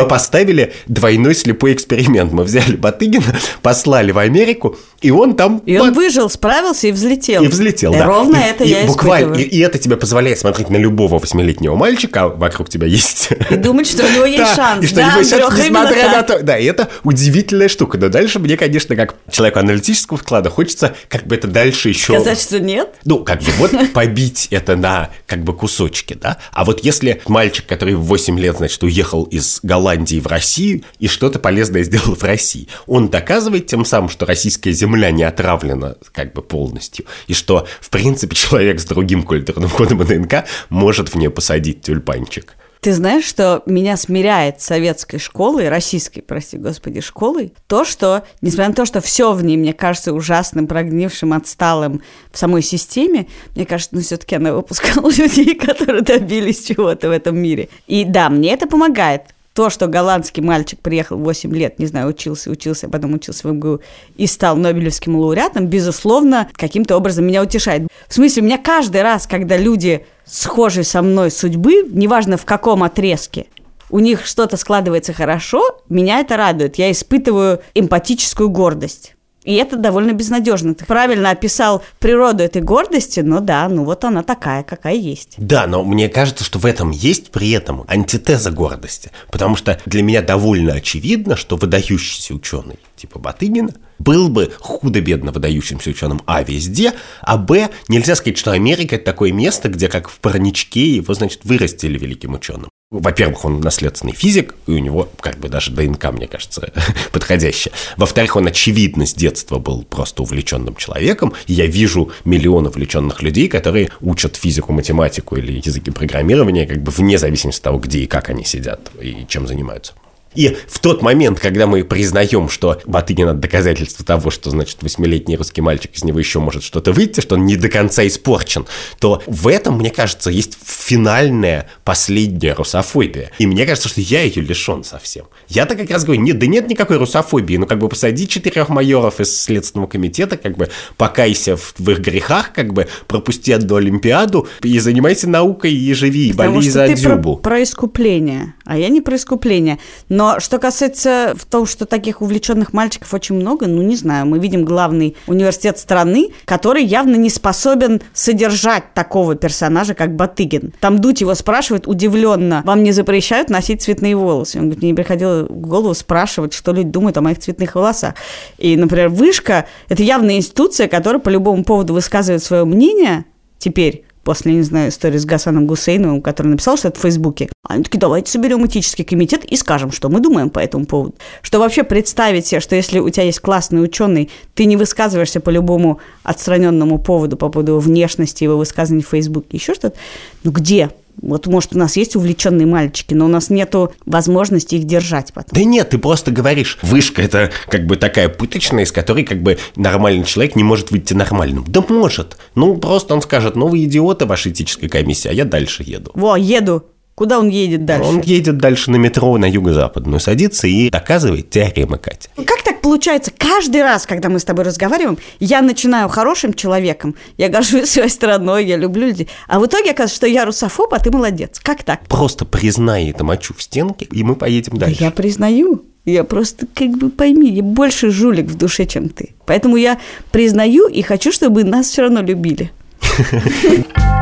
Мы 0.46 0.56
поставили 0.56 0.72
двойной 0.86 1.34
слепой 1.34 1.72
эксперимент. 1.72 2.32
Мы 2.32 2.44
взяли 2.44 2.76
Батыгина, 2.76 3.36
послали 3.62 4.12
в 4.12 4.18
Америку, 4.18 4.76
и 5.00 5.10
он 5.10 5.34
там... 5.36 5.58
И 5.66 5.76
он 5.76 5.88
под- 5.88 5.96
выжил, 5.96 6.30
справился 6.30 6.86
и 6.88 6.92
взлетел. 6.92 7.42
и 7.42 7.48
взлетел, 7.48 7.92
И 7.92 7.98
да. 7.98 8.06
Ровно 8.06 8.36
И- 8.36 8.40
это 8.50 8.64
и 8.64 8.68
я 8.68 8.84
буквально, 8.86 9.34
и, 9.36 9.42
и 9.42 9.58
это 9.60 9.78
тебе 9.78 9.96
позволяет 9.96 10.38
смотреть 10.38 10.70
на 10.70 10.76
любого 10.76 11.18
восьмилетнего 11.18 11.74
мальчика, 11.74 12.24
а 12.24 12.28
вокруг 12.28 12.68
тебя 12.68 12.86
есть... 12.86 13.30
И 13.50 13.56
думать, 13.56 13.88
что 13.88 14.04
у 14.04 14.08
него 14.08 14.24
есть 14.26 14.38
Да, 14.38 14.54
шанс. 14.54 14.84
И 14.84 14.86
что 14.86 14.96
Да, 14.96 15.16
у 15.16 15.20
него 15.20 15.40
шанс, 15.40 15.58
несмотря 15.58 16.10
на 16.10 16.22
то... 16.22 16.42
Да, 16.42 16.58
и 16.58 16.64
это 16.64 16.88
удивительная 17.04 17.68
штука. 17.68 17.98
Но 17.98 18.08
дальше 18.08 18.38
мне, 18.38 18.56
конечно, 18.56 18.94
как 18.96 19.16
человеку 19.30 19.58
аналитического 19.58 20.16
склада, 20.18 20.50
хочется 20.50 20.94
как 21.08 21.26
бы 21.26 21.34
это 21.34 21.48
дальше 21.48 21.88
еще... 21.88 22.14
Сказать, 22.14 22.40
что 22.40 22.60
нет? 22.60 22.88
Ну, 23.04 23.24
как 23.24 23.40
бы 23.42 23.50
вот 23.58 23.72
побить 23.92 24.48
это 24.50 24.76
на 24.76 25.10
как 25.26 25.42
бы 25.42 25.52
кусочки, 25.54 26.14
да? 26.14 26.38
А 26.52 26.64
вот 26.64 26.84
если 26.84 27.20
мальчик, 27.26 27.66
который 27.66 27.94
в 27.94 28.02
8 28.04 28.38
лет, 28.38 28.56
значит, 28.56 28.82
уехал 28.82 29.24
из 29.24 29.60
Голландии 29.62 30.20
в 30.20 30.26
Россию 30.36 30.82
и 30.98 31.08
что-то 31.08 31.38
полезное 31.38 31.82
сделал 31.82 32.14
в 32.14 32.22
России, 32.22 32.68
он 32.86 33.08
доказывает 33.08 33.66
тем 33.66 33.86
самым, 33.86 34.10
что 34.10 34.26
российская 34.26 34.72
земля 34.72 35.10
не 35.10 35.24
отравлена 35.24 35.96
как 36.12 36.34
бы 36.34 36.42
полностью, 36.42 37.06
и 37.26 37.32
что, 37.32 37.66
в 37.80 37.88
принципе, 37.88 38.36
человек 38.36 38.78
с 38.78 38.84
другим 38.84 39.22
культурным 39.22 39.70
кодом 39.70 40.04
ДНК 40.04 40.44
может 40.68 41.08
в 41.08 41.14
нее 41.14 41.30
посадить 41.30 41.80
тюльпанчик. 41.80 42.54
Ты 42.80 42.92
знаешь, 42.92 43.24
что 43.24 43.62
меня 43.64 43.96
смиряет 43.96 44.60
советской 44.60 45.18
школой, 45.18 45.70
российской, 45.70 46.20
прости 46.20 46.58
господи, 46.58 47.00
школой, 47.00 47.52
то, 47.66 47.84
что, 47.84 48.24
несмотря 48.42 48.68
на 48.68 48.74
то, 48.74 48.84
что 48.84 49.00
все 49.00 49.32
в 49.32 49.42
ней 49.42 49.56
мне 49.56 49.72
кажется 49.72 50.12
ужасным, 50.12 50.66
прогнившим, 50.66 51.32
отсталым 51.32 52.02
в 52.30 52.38
самой 52.38 52.62
системе, 52.62 53.26
мне 53.56 53.64
кажется, 53.64 53.94
ну, 53.96 54.02
все-таки 54.02 54.36
она 54.36 54.52
выпускала 54.52 55.10
людей, 55.16 55.54
которые 55.54 56.02
добились 56.02 56.64
чего-то 56.64 57.08
в 57.08 57.12
этом 57.12 57.38
мире. 57.38 57.70
И 57.86 58.04
да, 58.04 58.28
мне 58.28 58.52
это 58.52 58.68
помогает. 58.68 59.22
То, 59.56 59.70
что 59.70 59.86
голландский 59.86 60.42
мальчик 60.42 60.78
приехал 60.80 61.16
в 61.16 61.22
8 61.22 61.56
лет, 61.56 61.78
не 61.78 61.86
знаю, 61.86 62.08
учился, 62.08 62.50
учился, 62.50 62.88
а 62.88 62.90
потом 62.90 63.14
учился 63.14 63.48
в 63.48 63.52
МГУ 63.54 63.80
и 64.18 64.26
стал 64.26 64.54
Нобелевским 64.54 65.16
лауреатом, 65.16 65.66
безусловно, 65.66 66.50
каким-то 66.52 66.94
образом 66.94 67.24
меня 67.24 67.42
утешает. 67.42 67.88
В 68.06 68.12
смысле, 68.12 68.42
у 68.42 68.44
меня 68.44 68.58
каждый 68.58 69.00
раз, 69.00 69.26
когда 69.26 69.56
люди 69.56 70.04
схожие 70.26 70.84
со 70.84 71.00
мной 71.00 71.30
судьбы, 71.30 71.86
неважно 71.90 72.36
в 72.36 72.44
каком 72.44 72.82
отрезке, 72.82 73.46
у 73.88 73.98
них 74.00 74.26
что-то 74.26 74.58
складывается 74.58 75.14
хорошо, 75.14 75.80
меня 75.88 76.20
это 76.20 76.36
радует. 76.36 76.76
Я 76.76 76.90
испытываю 76.90 77.62
эмпатическую 77.74 78.50
гордость. 78.50 79.15
И 79.46 79.54
это 79.54 79.76
довольно 79.76 80.12
безнадежно. 80.12 80.74
Ты 80.74 80.84
правильно 80.84 81.30
описал 81.30 81.82
природу 82.00 82.42
этой 82.42 82.60
гордости, 82.60 83.20
но 83.20 83.40
да, 83.40 83.68
ну 83.68 83.84
вот 83.84 84.04
она 84.04 84.22
такая, 84.22 84.64
какая 84.64 84.96
есть. 84.96 85.34
Да, 85.38 85.66
но 85.66 85.84
мне 85.84 86.08
кажется, 86.08 86.44
что 86.44 86.58
в 86.58 86.66
этом 86.66 86.90
есть 86.90 87.30
при 87.30 87.52
этом 87.52 87.84
антитеза 87.86 88.50
гордости. 88.50 89.10
Потому 89.30 89.54
что 89.56 89.80
для 89.86 90.02
меня 90.02 90.20
довольно 90.20 90.74
очевидно, 90.74 91.36
что 91.36 91.56
выдающийся 91.56 92.34
ученый 92.34 92.78
типа 92.96 93.18
Батыгина 93.18 93.72
был 93.98 94.28
бы 94.28 94.52
худо-бедно 94.58 95.30
выдающимся 95.30 95.90
ученым 95.90 96.22
А 96.26 96.42
везде, 96.42 96.92
а 97.20 97.36
Б 97.36 97.70
нельзя 97.88 98.14
сказать, 98.16 98.38
что 98.38 98.52
Америка 98.52 98.96
это 98.96 99.04
такое 99.04 99.32
место, 99.32 99.68
где 99.68 99.88
как 99.88 100.08
в 100.08 100.18
парничке 100.18 100.96
его, 100.96 101.14
значит, 101.14 101.44
вырастили 101.44 101.98
великим 101.98 102.34
ученым. 102.34 102.68
Во-первых, 102.92 103.44
он 103.44 103.60
наследственный 103.60 104.12
физик, 104.12 104.54
и 104.68 104.70
у 104.70 104.78
него 104.78 105.08
как 105.18 105.38
бы 105.38 105.48
даже 105.48 105.72
ДНК, 105.72 106.12
мне 106.12 106.28
кажется, 106.28 106.72
подходящая. 107.12 107.74
Во-вторых, 107.96 108.36
он, 108.36 108.46
очевидно, 108.46 109.06
с 109.06 109.14
детства 109.14 109.58
был 109.58 109.82
просто 109.82 110.22
увлеченным 110.22 110.76
человеком. 110.76 111.32
И 111.48 111.52
я 111.52 111.66
вижу 111.66 112.12
миллионы 112.24 112.68
увлеченных 112.68 113.22
людей, 113.22 113.48
которые 113.48 113.90
учат 114.00 114.36
физику, 114.36 114.72
математику 114.72 115.34
или 115.34 115.60
языки 115.64 115.90
программирования 115.90 116.64
как 116.64 116.80
бы 116.80 116.92
вне 116.92 117.18
зависимости 117.18 117.58
от 117.58 117.64
того, 117.64 117.78
где 117.78 117.98
и 118.00 118.06
как 118.06 118.30
они 118.30 118.44
сидят 118.44 118.88
и 119.00 119.26
чем 119.28 119.48
занимаются. 119.48 119.94
И 120.36 120.56
в 120.68 120.78
тот 120.78 121.02
момент, 121.02 121.40
когда 121.40 121.66
мы 121.66 121.82
признаем, 121.84 122.48
что 122.48 122.80
Батыгин 122.86 123.28
это 123.28 123.38
доказательство 123.38 124.04
того, 124.04 124.30
что, 124.30 124.50
значит, 124.50 124.82
восьмилетний 124.82 125.36
русский 125.36 125.62
мальчик 125.62 125.90
из 125.94 126.04
него 126.04 126.18
еще 126.18 126.38
может 126.38 126.62
что-то 126.62 126.92
выйти, 126.92 127.20
что 127.20 127.34
он 127.34 127.46
не 127.46 127.56
до 127.56 127.68
конца 127.68 128.06
испорчен, 128.06 128.66
то 128.98 129.22
в 129.26 129.48
этом, 129.48 129.78
мне 129.78 129.90
кажется, 129.90 130.30
есть 130.30 130.56
финальная, 130.64 131.68
последняя 131.84 132.52
русофобия. 132.52 133.30
И 133.38 133.46
мне 133.46 133.66
кажется, 133.66 133.88
что 133.88 134.00
я 134.00 134.22
ее 134.22 134.42
лишен 134.42 134.84
совсем. 134.84 135.26
Я-то 135.48 135.74
как 135.74 135.90
раз 135.90 136.04
говорю, 136.04 136.20
нет, 136.20 136.38
да 136.38 136.46
нет 136.46 136.68
никакой 136.68 136.98
русофобии. 136.98 137.56
Ну, 137.56 137.66
как 137.66 137.78
бы 137.78 137.88
посади 137.88 138.28
четырех 138.28 138.68
майоров 138.68 139.20
из 139.20 139.40
Следственного 139.40 139.88
комитета, 139.88 140.36
как 140.36 140.56
бы 140.56 140.68
покайся 140.96 141.56
в, 141.56 141.74
в 141.78 141.90
их 141.90 142.00
грехах, 142.00 142.52
как 142.52 142.72
бы 142.72 142.88
пропусти 143.06 143.52
одну 143.52 143.76
Олимпиаду 143.76 144.48
и 144.62 144.78
занимайся 144.78 145.28
наукой 145.28 145.72
и 145.72 145.94
живи, 145.94 146.28
и 146.28 146.32
боли 146.32 146.68
за 146.68 146.86
ты 146.86 146.92
про, 146.92 146.96
Дзюбу. 146.96 147.36
про 147.36 147.62
искупление, 147.62 148.54
а 148.66 148.76
я 148.76 148.88
не 148.88 149.00
про 149.00 149.16
искупление. 149.16 149.78
Но 150.08 150.40
что 150.40 150.58
касается 150.58 151.32
в 151.36 151.46
том, 151.46 151.66
что 151.66 151.86
таких 151.86 152.20
увлеченных 152.20 152.72
мальчиков 152.72 153.14
очень 153.14 153.36
много, 153.36 153.66
ну 153.66 153.80
не 153.80 153.96
знаю, 153.96 154.26
мы 154.26 154.38
видим 154.38 154.64
главный 154.64 155.16
университет 155.26 155.78
страны, 155.78 156.30
который 156.44 156.84
явно 156.84 157.14
не 157.14 157.30
способен 157.30 158.02
содержать 158.12 158.92
такого 158.92 159.36
персонажа, 159.36 159.94
как 159.94 160.14
Батыгин. 160.14 160.74
Там 160.80 160.98
Дудь 160.98 161.20
его 161.20 161.34
спрашивает 161.34 161.86
удивленно, 161.86 162.62
вам 162.64 162.82
не 162.82 162.92
запрещают 162.92 163.48
носить 163.48 163.82
цветные 163.82 164.16
волосы? 164.16 164.58
Он 164.58 164.64
говорит, 164.64 164.82
мне 164.82 164.90
не 164.90 164.96
приходило 164.96 165.44
в 165.44 165.60
голову 165.60 165.94
спрашивать, 165.94 166.52
что 166.52 166.72
люди 166.72 166.90
думают 166.90 167.16
о 167.16 167.22
моих 167.22 167.38
цветных 167.38 167.74
волосах. 167.74 168.14
И, 168.58 168.76
например, 168.76 169.08
вышка– 169.08 169.66
это 169.88 170.02
явная 170.02 170.36
институция, 170.36 170.88
которая 170.88 171.20
по 171.20 171.28
любому 171.28 171.64
поводу 171.64 171.94
высказывает 171.94 172.42
свое 172.42 172.64
мнение 172.64 173.24
теперь, 173.58 174.04
после, 174.26 174.54
не 174.54 174.62
знаю, 174.62 174.90
истории 174.90 175.18
с 175.18 175.24
Гасаном 175.24 175.68
Гусейновым, 175.68 176.20
который 176.20 176.48
написал, 176.48 176.76
что 176.76 176.88
это 176.88 176.98
в 176.98 177.02
Фейсбуке. 177.02 177.48
Они 177.62 177.84
такие, 177.84 178.00
давайте 178.00 178.32
соберем 178.32 178.66
этический 178.66 179.04
комитет 179.04 179.44
и 179.44 179.54
скажем, 179.56 179.92
что 179.92 180.08
мы 180.08 180.18
думаем 180.18 180.50
по 180.50 180.58
этому 180.58 180.84
поводу. 180.84 181.14
Что 181.42 181.60
вообще 181.60 181.84
представить 181.84 182.44
себе, 182.44 182.60
что 182.60 182.74
если 182.74 182.98
у 182.98 183.08
тебя 183.08 183.22
есть 183.22 183.38
классный 183.38 183.84
ученый, 183.84 184.28
ты 184.54 184.64
не 184.64 184.76
высказываешься 184.76 185.38
по 185.38 185.50
любому 185.50 186.00
отстраненному 186.24 186.98
поводу, 186.98 187.36
по 187.36 187.48
поводу 187.48 187.72
его 187.72 187.80
внешности, 187.80 188.42
его 188.42 188.56
высказываний 188.56 189.04
в 189.04 189.08
Фейсбуке, 189.08 189.46
еще 189.52 189.74
что-то. 189.74 189.96
Ну 190.42 190.50
где? 190.50 190.90
Вот, 191.20 191.46
может, 191.46 191.74
у 191.74 191.78
нас 191.78 191.96
есть 191.96 192.16
увлеченные 192.16 192.66
мальчики, 192.66 193.14
но 193.14 193.26
у 193.26 193.28
нас 193.28 193.50
нету 193.50 193.92
возможности 194.04 194.76
их 194.76 194.84
держать 194.84 195.32
потом. 195.32 195.50
Да 195.52 195.64
нет, 195.64 195.90
ты 195.90 195.98
просто 195.98 196.30
говоришь, 196.30 196.78
вышка 196.82 197.22
это 197.22 197.50
как 197.68 197.86
бы 197.86 197.96
такая 197.96 198.28
пыточная, 198.28 198.84
из 198.84 198.92
которой 198.92 199.24
как 199.24 199.42
бы 199.42 199.58
нормальный 199.76 200.24
человек 200.24 200.56
не 200.56 200.64
может 200.64 200.90
выйти 200.90 201.14
нормальным. 201.14 201.64
Да 201.66 201.82
может. 201.88 202.36
Ну, 202.54 202.76
просто 202.76 203.14
он 203.14 203.22
скажет, 203.22 203.56
ну 203.56 203.68
вы 203.68 203.84
идиоты, 203.84 204.26
ваша 204.26 204.50
этическая 204.50 204.88
комиссия, 204.88 205.30
а 205.30 205.32
я 205.32 205.44
дальше 205.44 205.82
еду. 205.82 206.10
Во, 206.14 206.36
еду. 206.36 206.84
Куда 207.16 207.38
он 207.38 207.48
едет 207.48 207.86
дальше? 207.86 208.08
Он 208.08 208.20
едет 208.20 208.58
дальше 208.58 208.90
на 208.90 208.96
метро 208.96 209.38
на 209.38 209.46
юго-западную, 209.46 210.20
садится 210.20 210.66
и 210.66 210.90
доказывает 210.90 211.48
теоремы 211.48 211.96
Катя. 211.96 212.28
Как 212.36 212.62
так 212.62 212.75
получается? 212.86 213.32
Каждый 213.36 213.82
раз, 213.82 214.06
когда 214.06 214.28
мы 214.28 214.38
с 214.38 214.44
тобой 214.44 214.64
разговариваем, 214.64 215.18
я 215.40 215.60
начинаю 215.60 216.08
хорошим 216.08 216.54
человеком, 216.54 217.16
я 217.36 217.48
горжусь 217.48 217.90
своей 217.90 218.08
страной, 218.08 218.64
я 218.64 218.76
люблю 218.76 219.08
людей, 219.08 219.28
а 219.48 219.58
в 219.58 219.66
итоге 219.66 219.90
оказывается, 219.90 220.16
что 220.16 220.26
я 220.26 220.44
русофоб, 220.44 220.94
а 220.94 221.00
ты 221.00 221.10
молодец. 221.10 221.60
Как 221.60 221.82
так? 221.82 222.06
Просто 222.06 222.44
признай 222.44 223.10
это 223.10 223.24
мочу 223.24 223.54
в 223.54 223.62
стенке, 223.62 224.04
и 224.04 224.22
мы 224.22 224.36
поедем 224.36 224.78
дальше. 224.78 225.02
Я 225.02 225.10
признаю. 225.10 225.84
Я 226.04 226.22
просто, 226.22 226.66
как 226.72 226.90
бы 226.90 227.10
пойми, 227.10 227.50
я 227.50 227.64
больше 227.64 228.10
жулик 228.10 228.46
в 228.46 228.56
душе, 228.56 228.86
чем 228.86 229.08
ты. 229.08 229.34
Поэтому 229.44 229.74
я 229.74 229.98
признаю 230.30 230.86
и 230.86 231.02
хочу, 231.02 231.32
чтобы 231.32 231.64
нас 231.64 231.88
все 231.88 232.02
равно 232.02 232.22
любили. 232.22 232.70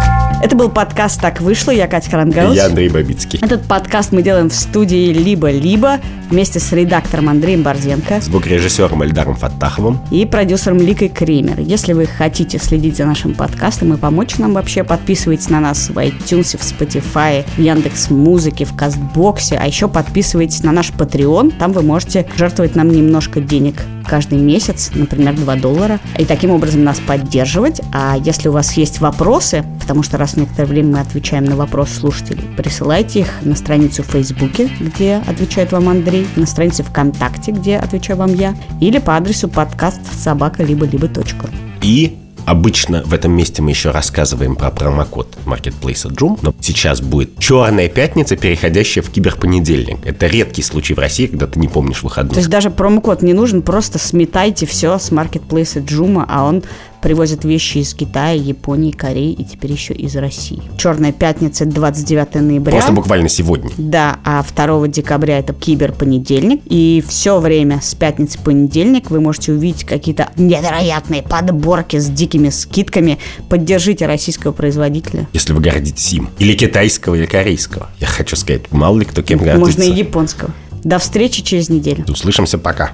Это 0.45 0.57
был 0.57 0.69
подкаст 0.69 1.23
«Так 1.23 1.41
вышло». 1.41 1.71
Я 1.71 1.87
Катя 1.87 2.11
Крангаус. 2.11 2.55
Я 2.55 2.67
Андрей 2.67 2.91
Бабицкий. 2.91 3.39
Этот 3.41 3.63
подкаст 3.63 4.13
мы 4.13 4.21
делаем 4.21 4.51
в 4.51 4.55
студии 4.55 5.11
«Либо-либо» 5.11 6.01
вместе 6.29 6.61
с 6.61 6.71
редактором 6.71 7.31
Андреем 7.31 7.63
Борзенко 7.63 8.21
Звукорежиссером 8.21 9.03
Эльдаром 9.05 9.37
Фаттаховым. 9.37 10.01
и 10.11 10.27
продюсером 10.27 10.83
Ликой 10.83 11.09
Кремер. 11.09 11.61
Если 11.61 11.95
вы 11.95 12.05
хотите 12.05 12.59
следить 12.59 12.99
за 12.99 13.07
нашим 13.07 13.33
подкастом 13.33 13.95
и 13.95 13.97
помочь 13.97 14.37
нам 14.37 14.53
вообще, 14.53 14.85
подписывайтесь 14.85 15.49
на 15.49 15.61
нас 15.61 15.89
в 15.89 15.97
iTunes, 15.97 16.59
в 16.59 16.61
Spotify, 16.61 17.47
в 17.57 17.59
Яндекс 17.59 18.11
Музыке, 18.11 18.67
в 18.67 18.77
Кастбоксе, 18.77 19.57
а 19.57 19.67
еще 19.67 19.89
подписывайтесь 19.89 20.63
на 20.63 20.73
наш 20.73 20.91
Patreon. 20.91 21.55
Там 21.59 21.73
вы 21.73 21.81
можете 21.81 22.27
жертвовать 22.37 22.77
нам 22.77 22.91
немножко 22.91 23.41
денег 23.41 23.77
каждый 24.05 24.39
месяц, 24.39 24.91
например, 24.95 25.35
2 25.35 25.57
доллара, 25.57 26.01
и 26.19 26.25
таким 26.25 26.51
образом 26.51 26.85
нас 26.85 27.01
поддерживать. 27.01 27.81
А 27.93 28.17
если 28.17 28.49
у 28.49 28.53
вас 28.53 28.73
есть 28.75 29.01
вопросы, 29.01 29.65
потому 29.81 30.03
что 30.03 30.17
раз 30.17 30.33
в 30.33 30.37
некоторое 30.37 30.67
время 30.67 30.93
мы 30.93 31.01
отвечаем 31.01 31.45
на 31.45 31.57
вопросы 31.57 31.95
слушателей, 31.95 32.45
присылайте 32.57 33.21
их 33.21 33.29
на 33.43 33.55
страницу 33.57 34.03
в 34.03 34.07
Фейсбуке, 34.07 34.71
где 34.81 35.23
отвечает 35.27 35.73
вам 35.73 35.89
Андрей, 35.89 36.27
на 36.37 36.47
странице 36.47 36.83
ВКонтакте, 36.83 37.53
где 37.53 37.77
отвечаю 37.77 38.19
вам 38.19 38.35
я, 38.35 38.55
или 38.81 38.99
по 38.99 39.17
адресу 39.17 39.49
подкаст 39.49 40.01
собака 40.19 40.63
либо 40.63 40.87
либо 40.87 41.09
точка. 41.09 41.49
И 41.83 42.24
Обычно 42.47 43.03
в 43.05 43.15
этом 43.15 43.33
месте 43.33 43.63
мы 43.63 43.71
еще 43.71 43.91
рассказываем 43.91 44.57
про 44.57 44.71
промокод 44.71 45.39
Marketplace 45.47 46.07
Joom, 46.11 46.39
но 46.43 46.55
сейчас 46.61 47.01
будет 47.01 47.39
черная 47.39 47.89
пятница, 47.89 48.37
переходящая 48.37 49.03
в 49.03 49.11
киберпонедельник. 49.11 49.99
Это 50.05 50.27
редкий 50.27 50.63
случай 50.63 50.95
в 50.95 50.99
России, 50.99 51.27
когда 51.27 51.47
ты 51.47 51.59
не 51.59 51.69
помнишь 51.69 52.01
То 52.01 52.05
выходных. 52.05 52.37
есть 52.37 52.51
даже 52.51 52.71
промокод 52.71 53.23
не 53.23 53.33
нужен, 53.33 53.63
просто 53.63 53.99
сметайте 53.99 54.67
все 54.67 54.99
с 54.99 55.11
маркетплейса 55.11 55.81
Джума, 55.81 56.27
а 56.29 56.45
он 56.45 56.63
привозит 57.05 57.45
вещи 57.45 57.79
из 57.79 57.93
Китая, 57.93 58.33
Японии, 58.33 58.91
Кореи 58.91 59.33
и 59.33 59.45
теперь 59.45 59.73
еще 59.73 59.93
из 59.93 60.17
России. 60.17 60.63
Черная 60.79 61.13
пятница 61.13 61.67
29 61.67 62.37
ноября. 62.37 62.73
Просто 62.73 62.93
буквально 62.93 63.29
сегодня. 63.29 63.71
Да, 63.77 64.19
а 64.25 64.43
2 64.43 64.89
декабря 64.89 65.39
это 65.39 65.53
киберпонедельник. 65.53 66.63
И 66.65 67.05
все 67.07 67.39
время 67.41 67.83
с 67.83 67.95
пятницы 67.95 68.39
по 68.39 68.45
понедельник 68.45 69.11
вы 69.11 69.21
можете 69.21 69.53
увидеть 69.53 69.85
какие-то 69.85 70.31
невероятные 70.39 71.23
подборки 71.23 71.99
с 71.99 72.09
дикими 72.09 72.49
скидками. 72.49 73.19
Поддержите 73.51 74.07
российского 74.07 74.53
производителя. 74.53 75.29
Если 75.35 75.53
вы 75.53 75.61
гордитесь 75.61 76.11
им. 76.15 76.31
Или 76.39 76.55
китайского, 76.55 77.17
или 77.17 77.27
корейского. 77.27 77.91
Я 78.01 78.07
хочу 78.07 78.35
сказать, 78.35 78.73
мало 78.73 78.99
ли 78.99 79.05
кто 79.05 79.21
кем 79.21 79.41
гордится. 79.41 79.61
Можно 79.61 79.83
и 79.83 79.93
японского. 79.93 80.53
До 80.83 80.99
встречи 80.99 81.43
через 81.43 81.69
неделю. 81.69 82.07
Услышимся, 82.09 82.57
пока. 82.57 82.93